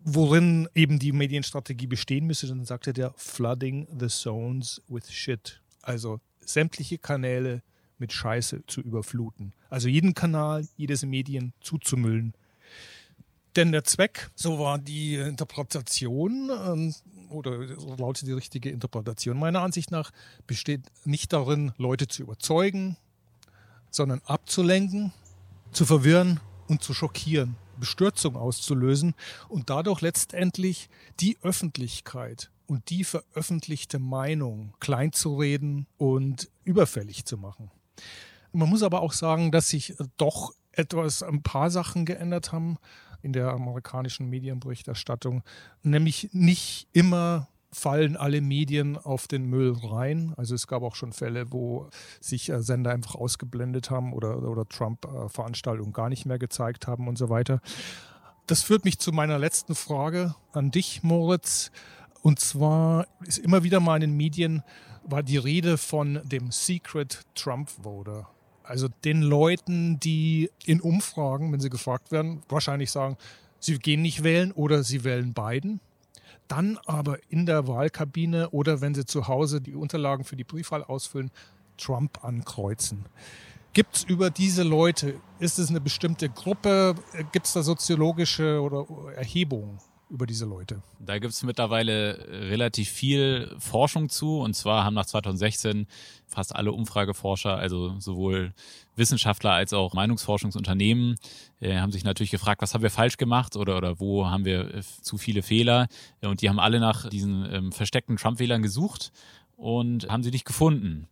worin 0.05 0.69
eben 0.75 0.99
die 0.99 1.13
Medienstrategie 1.13 1.87
bestehen 1.87 2.27
müsse, 2.27 2.47
dann 2.47 2.65
sagte 2.65 2.93
der 2.93 3.13
Flooding 3.17 3.87
the 3.99 4.09
Zones 4.09 4.83
with 4.89 5.11
Shit. 5.11 5.61
Also 5.83 6.21
sämtliche 6.41 6.99
Kanäle 6.99 7.63
mit 7.99 8.13
Scheiße 8.13 8.65
zu 8.67 8.81
überfluten. 8.81 9.53
Also 9.71 9.89
jeden 9.89 10.15
Kanal, 10.15 10.67
jedes 10.77 11.05
Medien 11.05 11.53
zuzumüllen. 11.61 12.35
Denn 13.57 13.71
der 13.71 13.85
Zweck, 13.85 14.31
so 14.35 14.59
war 14.59 14.79
die 14.79 15.17
Interpretation, 15.17 16.51
ähm, 16.51 16.95
oder 17.29 17.59
lautet 17.99 18.27
die 18.27 18.33
richtige 18.33 18.71
Interpretation 18.71 19.39
meiner 19.39 19.61
Ansicht 19.61 19.91
nach, 19.91 20.11
besteht 20.47 20.83
nicht 21.05 21.33
darin, 21.33 21.73
Leute 21.77 22.09
zu 22.09 22.23
überzeugen, 22.23 22.97
sondern 23.91 24.21
abzulenken, 24.25 25.13
zu 25.71 25.85
verwirren 25.85 26.41
und 26.67 26.83
zu 26.83 26.95
schockieren, 26.95 27.57
Bestürzung 27.83 28.37
auszulösen 28.37 29.17
und 29.49 29.69
dadurch 29.69 30.03
letztendlich 30.03 30.89
die 31.19 31.37
Öffentlichkeit 31.43 32.53
und 32.69 32.91
die 32.91 33.03
veröffentlichte 33.03 33.99
Meinung 33.99 34.73
kleinzureden 34.79 35.89
und 35.97 36.49
überfällig 36.63 37.25
zu 37.25 37.37
machen. 37.37 37.73
Man 38.53 38.69
muss 38.69 38.85
aber 38.85 39.03
auch 39.03 39.13
sagen, 39.13 39.51
dass 39.51 39.69
sich 39.69 39.97
doch 40.17 40.53
etwas, 40.71 41.25
ein 41.25 41.43
paar 41.43 41.71
Sachen 41.71 42.05
geändert 42.05 42.53
haben 42.53 42.79
in 43.21 43.33
der 43.33 43.49
amerikanischen 43.49 44.31
Medienberichterstattung, 44.31 45.43
nämlich 45.83 46.29
nicht 46.31 46.87
immer 46.93 47.49
fallen 47.73 48.17
alle 48.17 48.41
Medien 48.41 48.99
auf 48.99 49.27
den 49.27 49.47
Müll 49.47 49.75
rein. 49.83 50.35
Also 50.37 50.55
es 50.55 50.67
gab 50.67 50.83
auch 50.83 50.95
schon 50.95 51.13
Fälle, 51.13 51.51
wo 51.53 51.89
sich 52.21 52.51
äh, 52.51 52.63
Sender 52.63 52.93
einfach 52.93 53.15
ausgeblendet 53.15 53.91
haben 53.91 54.13
oder, 54.13 54.43
oder 54.43 54.69
Trump-Veranstaltungen 54.69 55.91
äh, 55.91 55.95
gar 55.95 56.09
nicht 56.09 56.27
mehr 56.27 56.39
gezeigt 56.39 56.87
haben 56.87 57.09
und 57.09 57.17
so 57.17 57.31
weiter. 57.31 57.61
Das 58.47 58.63
führt 58.63 58.85
mich 58.85 58.99
zu 58.99 59.13
meiner 59.13 59.39
letzten 59.39 59.75
Frage 59.75 60.35
an 60.53 60.71
dich, 60.71 61.03
Moritz. 61.03 61.71
Und 62.23 62.41
zwar 62.41 63.07
ist 63.27 63.39
immer 63.39 63.63
wieder 63.63 63.81
mal 63.81 63.97
in 63.97 64.03
den 64.03 64.17
Medien 64.17 64.63
war 65.05 65.23
die 65.23 65.39
Rede 65.39 65.79
von 65.79 66.21
dem 66.25 66.53
Secret 66.53 67.23
Trump 67.35 67.71
Voter. 67.71 68.29
Also 68.63 68.89
den 69.05 69.23
Leuten, 69.23 69.99
die 69.99 70.51
in 70.65 70.81
Umfragen, 70.81 71.53
wenn 71.53 71.61
sie 71.61 71.71
gefragt 71.71 72.13
werden, 72.13 72.43
wahrscheinlich 72.49 72.93
sagen, 72.93 73.17
sie 73.59 73.79
gehen 73.79 74.03
nicht 74.03 74.23
wählen 74.23 74.53
oder 74.53 74.85
sie 74.85 75.03
wählen 75.03 75.33
beiden 75.33 75.81
dann 76.53 76.79
aber 76.85 77.17
in 77.31 77.47
der 77.47 77.67
Wahlkabine 77.67 78.51
oder 78.51 78.83
wenn 78.83 78.95
Sie 78.95 79.07
zu 79.07 79.27
Hause 79.27 79.63
die 79.63 79.75
Unterlagen 79.75 80.25
für 80.25 80.37
die 80.37 80.45
Briefwahl 80.45 80.85
ausfüllen, 80.85 81.31
Trump 81.79 82.23
ankreuzen. 82.23 83.07
Gibt 83.73 83.97
es 83.97 84.05
über 84.05 84.29
diese 84.29 84.63
Leute, 84.63 85.15
ist 85.39 85.59
es 85.59 85.71
eine 85.71 85.81
bestimmte 85.81 86.29
Gruppe, 86.29 86.95
gibt 87.33 87.47
es 87.47 87.55
da 87.55 87.63
soziologische 87.63 88.61
oder 88.61 88.87
Erhebungen? 89.17 89.79
Über 90.13 90.27
diese 90.27 90.45
Leute? 90.45 90.83
Da 91.01 91.19
gibt 91.19 91.33
es 91.33 91.43
mittlerweile 91.43 92.27
relativ 92.51 92.91
viel 92.91 93.55
Forschung 93.59 94.11
zu. 94.11 94.41
Und 94.41 94.55
zwar 94.55 94.85
haben 94.85 94.95
nach 94.95 95.07
2016 95.07 95.87
fast 96.27 96.55
alle 96.55 96.73
Umfrageforscher, 96.73 97.57
also 97.57 97.99
sowohl 97.99 98.53
Wissenschaftler 98.95 99.53
als 99.53 99.73
auch 99.73 99.95
Meinungsforschungsunternehmen, 99.95 101.17
äh, 101.61 101.79
haben 101.79 101.93
sich 101.93 102.05
natürlich 102.05 102.31
gefragt, 102.31 102.61
was 102.61 102.75
haben 102.75 102.83
wir 102.83 102.91
falsch 102.91 103.17
gemacht 103.17 103.57
oder, 103.57 103.77
oder 103.77 103.99
wo 104.01 104.27
haben 104.27 104.45
wir 104.45 104.75
äh, 104.75 104.83
zu 104.83 105.17
viele 105.17 105.43
Fehler. 105.43 105.89
Und 106.21 106.43
die 106.43 106.51
haben 106.51 106.61
alle 106.61 106.79
nach 106.79 107.09
diesen 107.09 107.47
ähm, 107.51 107.73
versteckten 107.73 108.17
Trump-Wählern 108.17 108.63
gesucht 108.63 109.13
und 109.57 110.09
haben 110.11 110.23
sie 110.23 110.31
nicht 110.31 110.45
gefunden. 110.45 111.09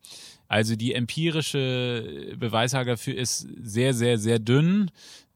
Also 0.46 0.77
die 0.77 0.94
empirische 0.94 2.35
Beweislage 2.37 2.90
dafür 2.90 3.16
ist 3.16 3.46
sehr, 3.62 3.94
sehr, 3.94 4.18
sehr 4.18 4.40
dünn. 4.40 4.90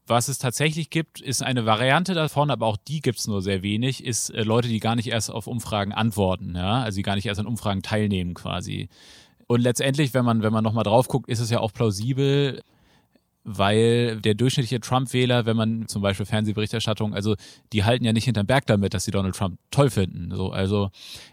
Was 0.07 0.27
es 0.27 0.37
tatsächlich 0.37 0.91
gibt, 0.91 1.19
ist 1.19 1.41
eine 1.41 1.65
Variante 1.65 2.13
davon, 2.13 2.51
aber 2.51 2.67
auch 2.67 2.77
die 2.77 3.01
gibt 3.01 3.17
es 3.17 3.27
nur 3.27 3.41
sehr 3.41 3.63
wenig, 3.63 4.03
ist 4.03 4.29
äh, 4.29 4.43
Leute, 4.43 4.67
die 4.67 4.79
gar 4.79 4.95
nicht 4.95 5.07
erst 5.07 5.31
auf 5.31 5.47
Umfragen 5.47 5.93
antworten, 5.93 6.53
ja, 6.55 6.83
also 6.83 6.97
die 6.97 7.01
gar 7.01 7.15
nicht 7.15 7.25
erst 7.25 7.39
an 7.39 7.47
Umfragen 7.47 7.81
teilnehmen 7.81 8.35
quasi. 8.35 8.89
Und 9.47 9.61
letztendlich, 9.61 10.13
wenn 10.13 10.25
man, 10.25 10.43
wenn 10.43 10.53
man 10.53 10.63
nochmal 10.63 10.83
drauf 10.83 11.07
guckt, 11.07 11.29
ist 11.29 11.39
es 11.39 11.49
ja 11.49 11.59
auch 11.59 11.73
plausibel, 11.73 12.61
weil 13.43 14.19
der 14.21 14.33
durchschnittliche 14.33 14.79
Trump-Wähler, 14.79 15.45
wenn 15.45 15.55
man 15.55 15.87
zum 15.87 16.01
Beispiel 16.01 16.25
Fernsehberichterstattung, 16.25 17.13
also 17.13 17.35
die 17.73 17.83
halten 17.83 18.03
ja 18.03 18.13
nicht 18.13 18.25
hinterm 18.25 18.47
Berg 18.47 18.65
damit, 18.65 18.93
dass 18.93 19.05
sie 19.05 19.11
Donald 19.11 19.35
Trump 19.35 19.59
toll 19.69 19.89
finden. 19.89 20.35
So, 20.35 20.51
also 20.51 20.89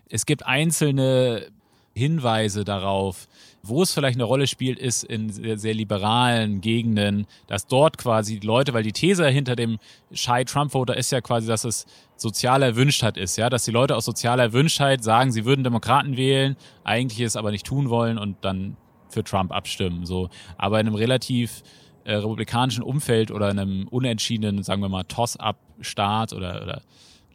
es 0.08 0.26
gibt 0.26 0.46
einzelne 0.46 1.46
Hinweise 1.94 2.64
darauf, 2.64 3.28
wo 3.62 3.82
es 3.82 3.92
vielleicht 3.92 4.16
eine 4.16 4.24
Rolle 4.24 4.46
spielt, 4.46 4.78
ist 4.78 5.04
in 5.04 5.30
sehr, 5.30 5.58
sehr 5.58 5.74
liberalen 5.74 6.60
Gegenden, 6.60 7.26
dass 7.46 7.66
dort 7.66 7.98
quasi 7.98 8.40
die 8.40 8.46
Leute, 8.46 8.72
weil 8.74 8.82
die 8.82 8.92
These 8.92 9.28
hinter 9.28 9.56
dem 9.56 9.78
Shy 10.10 10.44
Trump 10.44 10.72
Voter 10.72 10.96
ist 10.96 11.12
ja 11.12 11.20
quasi, 11.20 11.46
dass 11.46 11.64
es 11.64 11.86
soziale 12.16 12.66
Erwünschtheit 12.66 13.16
ist, 13.16 13.36
ja, 13.36 13.50
dass 13.50 13.64
die 13.64 13.70
Leute 13.70 13.96
aus 13.96 14.04
sozialer 14.04 14.44
Erwünschtheit 14.44 15.04
sagen, 15.04 15.32
sie 15.32 15.44
würden 15.44 15.64
Demokraten 15.64 16.16
wählen, 16.16 16.56
eigentlich 16.82 17.20
es 17.20 17.36
aber 17.36 17.50
nicht 17.50 17.66
tun 17.66 17.90
wollen 17.90 18.18
und 18.18 18.36
dann 18.42 18.76
für 19.08 19.22
Trump 19.22 19.52
abstimmen, 19.52 20.06
so. 20.06 20.30
Aber 20.56 20.80
in 20.80 20.86
einem 20.86 20.96
relativ 20.96 21.62
äh, 22.04 22.14
republikanischen 22.14 22.82
Umfeld 22.82 23.30
oder 23.30 23.50
in 23.50 23.58
einem 23.58 23.88
unentschiedenen, 23.88 24.62
sagen 24.62 24.82
wir 24.82 24.88
mal, 24.88 25.04
Toss-up-Staat 25.04 26.32
oder, 26.32 26.62
oder 26.62 26.82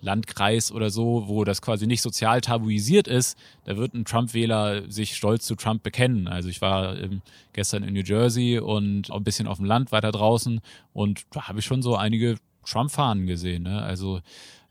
Landkreis 0.02 0.72
oder 0.72 0.90
so, 0.90 1.24
wo 1.28 1.44
das 1.44 1.62
quasi 1.62 1.88
nicht 1.88 2.02
sozial 2.02 2.42
tabuisiert 2.42 3.08
ist, 3.08 3.38
da 3.66 3.78
wird 3.78 3.94
ein 3.94 4.06
Trump-Wähler 4.06 4.90
sich 4.92 5.16
stolz 5.16 5.46
zu 5.46 5.56
Trump 5.56 5.84
bekennen. 5.84 6.28
Also 6.28 6.50
ich 6.50 6.62
war 6.62 6.98
ähm, 6.98 7.22
gestern 7.54 7.84
in 7.84 7.94
New 7.94 8.04
Jersey 8.04 8.60
und 8.60 9.12
ein 9.12 9.24
bisschen 9.24 9.48
auf 9.48 9.58
dem 9.58 9.66
Land 9.66 9.92
weiter 9.92 10.12
draußen 10.12 10.62
und 10.94 11.24
da 11.32 11.48
habe 11.48 11.60
ich 11.60 11.66
schon 11.66 11.82
so 11.82 11.96
einige 11.96 12.38
Trump-Fahnen 12.66 13.28
gesehen. 13.28 13.64
Ne? 13.64 13.82
Also 13.82 14.22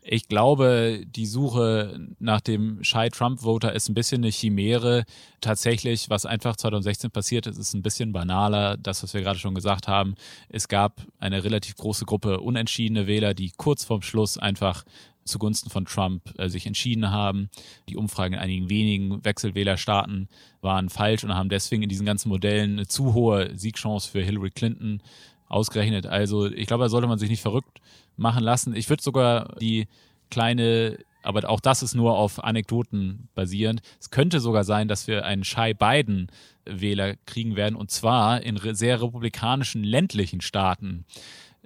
ich 0.09 0.29
glaube, 0.29 1.03
die 1.05 1.25
Suche 1.25 1.99
nach 2.19 2.39
dem 2.39 2.81
Shy 2.81 3.09
Trump-Voter 3.09 3.73
ist 3.73 3.89
ein 3.89 3.93
bisschen 3.93 4.23
eine 4.23 4.31
Chimäre. 4.31 5.03
Tatsächlich, 5.41 6.09
was 6.09 6.25
einfach 6.25 6.55
2016 6.55 7.11
passiert 7.11 7.45
ist, 7.45 7.57
ist 7.57 7.73
ein 7.73 7.81
bisschen 7.81 8.13
banaler. 8.13 8.77
Das, 8.77 9.03
was 9.03 9.13
wir 9.13 9.21
gerade 9.21 9.37
schon 9.37 9.53
gesagt 9.53 9.89
haben. 9.89 10.15
Es 10.47 10.69
gab 10.69 11.01
eine 11.19 11.43
relativ 11.43 11.75
große 11.75 12.05
Gruppe 12.05 12.39
unentschiedene 12.39 13.05
Wähler, 13.05 13.33
die 13.33 13.51
kurz 13.57 13.83
vorm 13.83 14.01
Schluss 14.01 14.37
einfach 14.37 14.85
zugunsten 15.27 15.69
von 15.69 15.85
Trump 15.85 16.21
äh, 16.37 16.49
sich 16.49 16.65
entschieden 16.65 17.11
haben. 17.11 17.49
Die 17.89 17.97
Umfragen 17.97 18.33
in 18.33 18.39
einigen 18.39 18.69
wenigen 18.69 19.23
Wechselwählerstaaten 19.23 20.27
waren 20.61 20.89
falsch 20.89 21.23
und 21.23 21.35
haben 21.35 21.49
deswegen 21.49 21.83
in 21.83 21.89
diesen 21.89 22.05
ganzen 22.05 22.29
Modellen 22.29 22.73
eine 22.73 22.87
zu 22.87 23.13
hohe 23.13 23.55
Siegchance 23.57 24.09
für 24.09 24.21
Hillary 24.21 24.51
Clinton 24.51 25.01
ausgerechnet. 25.47 26.05
Also 26.07 26.47
ich 26.47 26.67
glaube, 26.67 26.83
da 26.83 26.89
sollte 26.89 27.07
man 27.07 27.19
sich 27.19 27.29
nicht 27.29 27.41
verrückt 27.41 27.81
machen 28.15 28.43
lassen. 28.43 28.75
Ich 28.75 28.89
würde 28.89 29.03
sogar 29.03 29.55
die 29.59 29.87
kleine, 30.29 30.97
aber 31.23 31.49
auch 31.49 31.59
das 31.59 31.83
ist 31.83 31.95
nur 31.95 32.17
auf 32.17 32.43
Anekdoten 32.43 33.29
basierend. 33.35 33.81
Es 33.99 34.09
könnte 34.09 34.39
sogar 34.39 34.63
sein, 34.63 34.87
dass 34.87 35.07
wir 35.07 35.25
einen 35.25 35.43
Shy 35.43 35.73
Biden 35.73 36.27
Wähler 36.65 37.15
kriegen 37.25 37.55
werden 37.55 37.75
und 37.75 37.91
zwar 37.91 38.41
in 38.41 38.59
sehr 38.75 39.01
republikanischen 39.01 39.83
ländlichen 39.83 40.41
Staaten. 40.41 41.05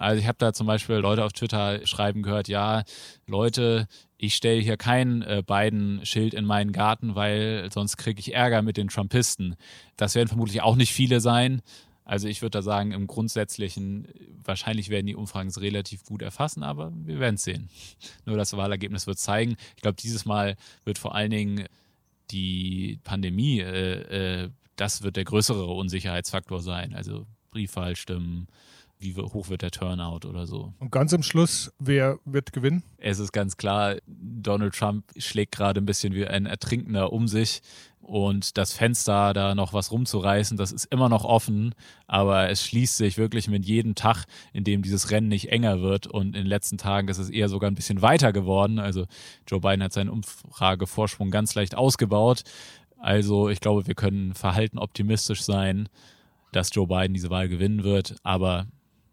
Also 0.01 0.19
ich 0.19 0.27
habe 0.27 0.37
da 0.39 0.51
zum 0.51 0.65
Beispiel 0.65 0.95
Leute 0.95 1.23
auf 1.23 1.31
Twitter 1.31 1.85
schreiben 1.85 2.23
gehört, 2.23 2.47
ja, 2.47 2.83
Leute, 3.27 3.87
ich 4.17 4.35
stelle 4.35 4.59
hier 4.59 4.77
kein 4.77 5.21
äh, 5.21 5.43
Biden-Schild 5.45 6.33
in 6.33 6.45
meinen 6.45 6.71
Garten, 6.71 7.15
weil 7.15 7.69
sonst 7.71 7.97
kriege 7.97 8.19
ich 8.19 8.33
Ärger 8.33 8.63
mit 8.63 8.77
den 8.77 8.87
Trumpisten. 8.87 9.55
Das 9.97 10.15
werden 10.15 10.27
vermutlich 10.27 10.61
auch 10.61 10.75
nicht 10.75 10.91
viele 10.91 11.21
sein. 11.21 11.61
Also 12.03 12.27
ich 12.27 12.41
würde 12.41 12.57
da 12.57 12.61
sagen, 12.63 12.91
im 12.91 13.05
Grundsätzlichen, 13.05 14.07
wahrscheinlich 14.43 14.89
werden 14.89 15.05
die 15.05 15.15
Umfragen 15.15 15.49
es 15.49 15.61
relativ 15.61 16.03
gut 16.03 16.23
erfassen, 16.23 16.63
aber 16.63 16.91
wir 16.93 17.19
werden 17.19 17.35
es 17.35 17.43
sehen. 17.43 17.69
Nur 18.25 18.37
das 18.37 18.57
Wahlergebnis 18.57 19.05
wird 19.05 19.19
zeigen. 19.19 19.55
Ich 19.75 19.83
glaube, 19.83 19.97
dieses 20.01 20.25
Mal 20.25 20.55
wird 20.83 20.97
vor 20.97 21.13
allen 21.13 21.31
Dingen 21.31 21.65
die 22.31 22.99
Pandemie, 23.03 23.59
äh, 23.59 24.45
äh, 24.45 24.49
das 24.77 25.03
wird 25.03 25.15
der 25.15 25.25
größere 25.25 25.65
Unsicherheitsfaktor 25.67 26.61
sein. 26.61 26.95
Also 26.95 27.27
Briefwahlstimmen, 27.51 28.47
wie 29.01 29.15
hoch 29.15 29.49
wird 29.49 29.61
der 29.61 29.71
Turnout 29.71 30.27
oder 30.27 30.45
so. 30.45 30.73
Und 30.79 30.91
ganz 30.91 31.13
am 31.13 31.23
Schluss, 31.23 31.73
wer 31.79 32.19
wird 32.25 32.53
gewinnen? 32.53 32.83
Es 32.97 33.19
ist 33.19 33.31
ganz 33.31 33.57
klar, 33.57 33.97
Donald 34.07 34.75
Trump 34.75 35.05
schlägt 35.17 35.53
gerade 35.53 35.81
ein 35.81 35.85
bisschen 35.85 36.13
wie 36.13 36.25
ein 36.27 36.45
Ertrinkender 36.45 37.11
um 37.11 37.27
sich 37.27 37.61
und 38.01 38.57
das 38.57 38.73
Fenster 38.73 39.33
da 39.33 39.55
noch 39.55 39.73
was 39.73 39.91
rumzureißen, 39.91 40.57
das 40.57 40.71
ist 40.71 40.85
immer 40.85 41.07
noch 41.07 41.23
offen, 41.23 41.75
aber 42.07 42.49
es 42.49 42.65
schließt 42.65 42.97
sich 42.97 43.17
wirklich 43.17 43.47
mit 43.47 43.65
jedem 43.65 43.95
Tag, 43.95 44.25
in 44.53 44.63
dem 44.63 44.81
dieses 44.81 45.11
Rennen 45.11 45.27
nicht 45.27 45.49
enger 45.49 45.81
wird 45.81 46.07
und 46.07 46.27
in 46.27 46.43
den 46.43 46.47
letzten 46.47 46.77
Tagen 46.77 47.07
ist 47.07 47.19
es 47.19 47.29
eher 47.29 47.47
sogar 47.47 47.69
ein 47.69 47.75
bisschen 47.75 48.01
weiter 48.01 48.33
geworden. 48.33 48.79
Also 48.79 49.05
Joe 49.47 49.61
Biden 49.61 49.83
hat 49.83 49.93
seinen 49.93 50.09
Umfragevorsprung 50.09 51.31
ganz 51.31 51.55
leicht 51.55 51.75
ausgebaut. 51.75 52.43
Also 52.97 53.49
ich 53.49 53.61
glaube, 53.61 53.87
wir 53.87 53.95
können 53.95 54.33
verhalten 54.33 54.77
optimistisch 54.77 55.43
sein, 55.43 55.87
dass 56.51 56.73
Joe 56.73 56.87
Biden 56.87 57.13
diese 57.13 57.29
Wahl 57.29 57.47
gewinnen 57.49 57.83
wird, 57.83 58.15
aber 58.23 58.67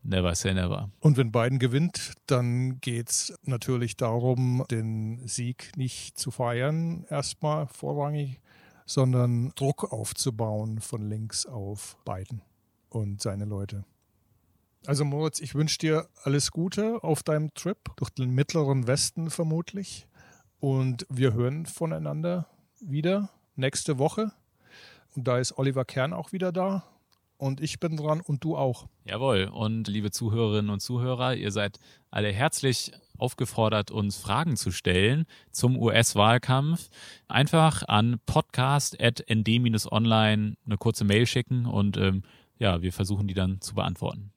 never 0.09 0.35
say 0.35 0.55
never. 0.55 0.91
Und 1.01 1.17
wenn 1.17 1.31
Biden 1.31 1.59
gewinnt, 1.59 2.15
dann 2.27 2.81
geht 2.81 3.11
es 3.11 3.35
natürlich 3.43 3.97
darum, 3.97 4.65
den 4.71 5.27
Sieg 5.27 5.73
nicht 5.77 6.19
zu 6.19 6.31
feiern, 6.31 7.05
erstmal 7.09 7.67
vorrangig, 7.69 8.41
sondern 8.87 9.53
Druck 9.55 9.93
aufzubauen 9.93 10.81
von 10.81 11.03
links 11.03 11.47
auf 11.47 11.97
Biden 12.05 12.43
und 12.89 13.21
seine 13.21 13.45
Leute. 13.45 13.85
Also 14.87 15.05
Moritz, 15.05 15.41
ich 15.41 15.55
wünsche 15.55 15.79
dir 15.79 16.09
alles 16.23 16.51
Gute 16.51 17.03
auf 17.03 17.23
deinem 17.23 17.53
Trip 17.55 17.79
durch 17.97 18.11
den 18.11 18.31
mittleren 18.31 18.87
Westen 18.87 19.31
vermutlich. 19.31 20.07
Und 20.61 21.07
wir 21.11 21.35
hören 21.35 21.67
voneinander 21.67 22.47
wieder 22.81 23.31
nächste 23.55 23.99
Woche. 23.99 24.33
Und 25.15 25.29
da 25.29 25.39
ist 25.39 25.59
Oliver 25.59 25.85
Kern 25.85 26.13
auch 26.13 26.33
wieder 26.33 26.53
da. 26.53 26.85
Und 27.39 27.61
ich 27.61 27.81
bin 27.81 27.97
dran 27.97 28.21
und 28.21 28.45
du 28.45 28.57
auch. 28.57 28.89
Jawohl. 29.05 29.45
Und 29.45 29.87
liebe 29.87 30.11
Zuhörerinnen 30.11 30.71
und 30.71 30.81
Zuhörer, 30.81 31.37
ihr 31.37 31.53
seid 31.53 31.79
alle 32.11 32.33
herzlich 32.33 32.91
aufgefordert, 33.17 33.93
uns 33.93 34.19
Fragen 34.19 34.57
zu 34.57 34.73
stellen 34.73 35.25
zum 35.53 35.79
US-Wahlkampf. 35.79 36.89
Einfach 37.29 37.85
an 37.87 38.19
podcast.nd-online 38.27 40.57
eine 40.67 40.79
kurze 40.79 41.05
Mail 41.05 41.27
schicken 41.27 41.67
und 41.67 41.97
ähm, 41.97 42.25
ja, 42.59 42.83
wir 42.83 42.93
versuchen 42.93 43.29
die 43.29 43.35
dann 43.35 43.61
zu 43.61 43.77
beantworten. 43.77 44.33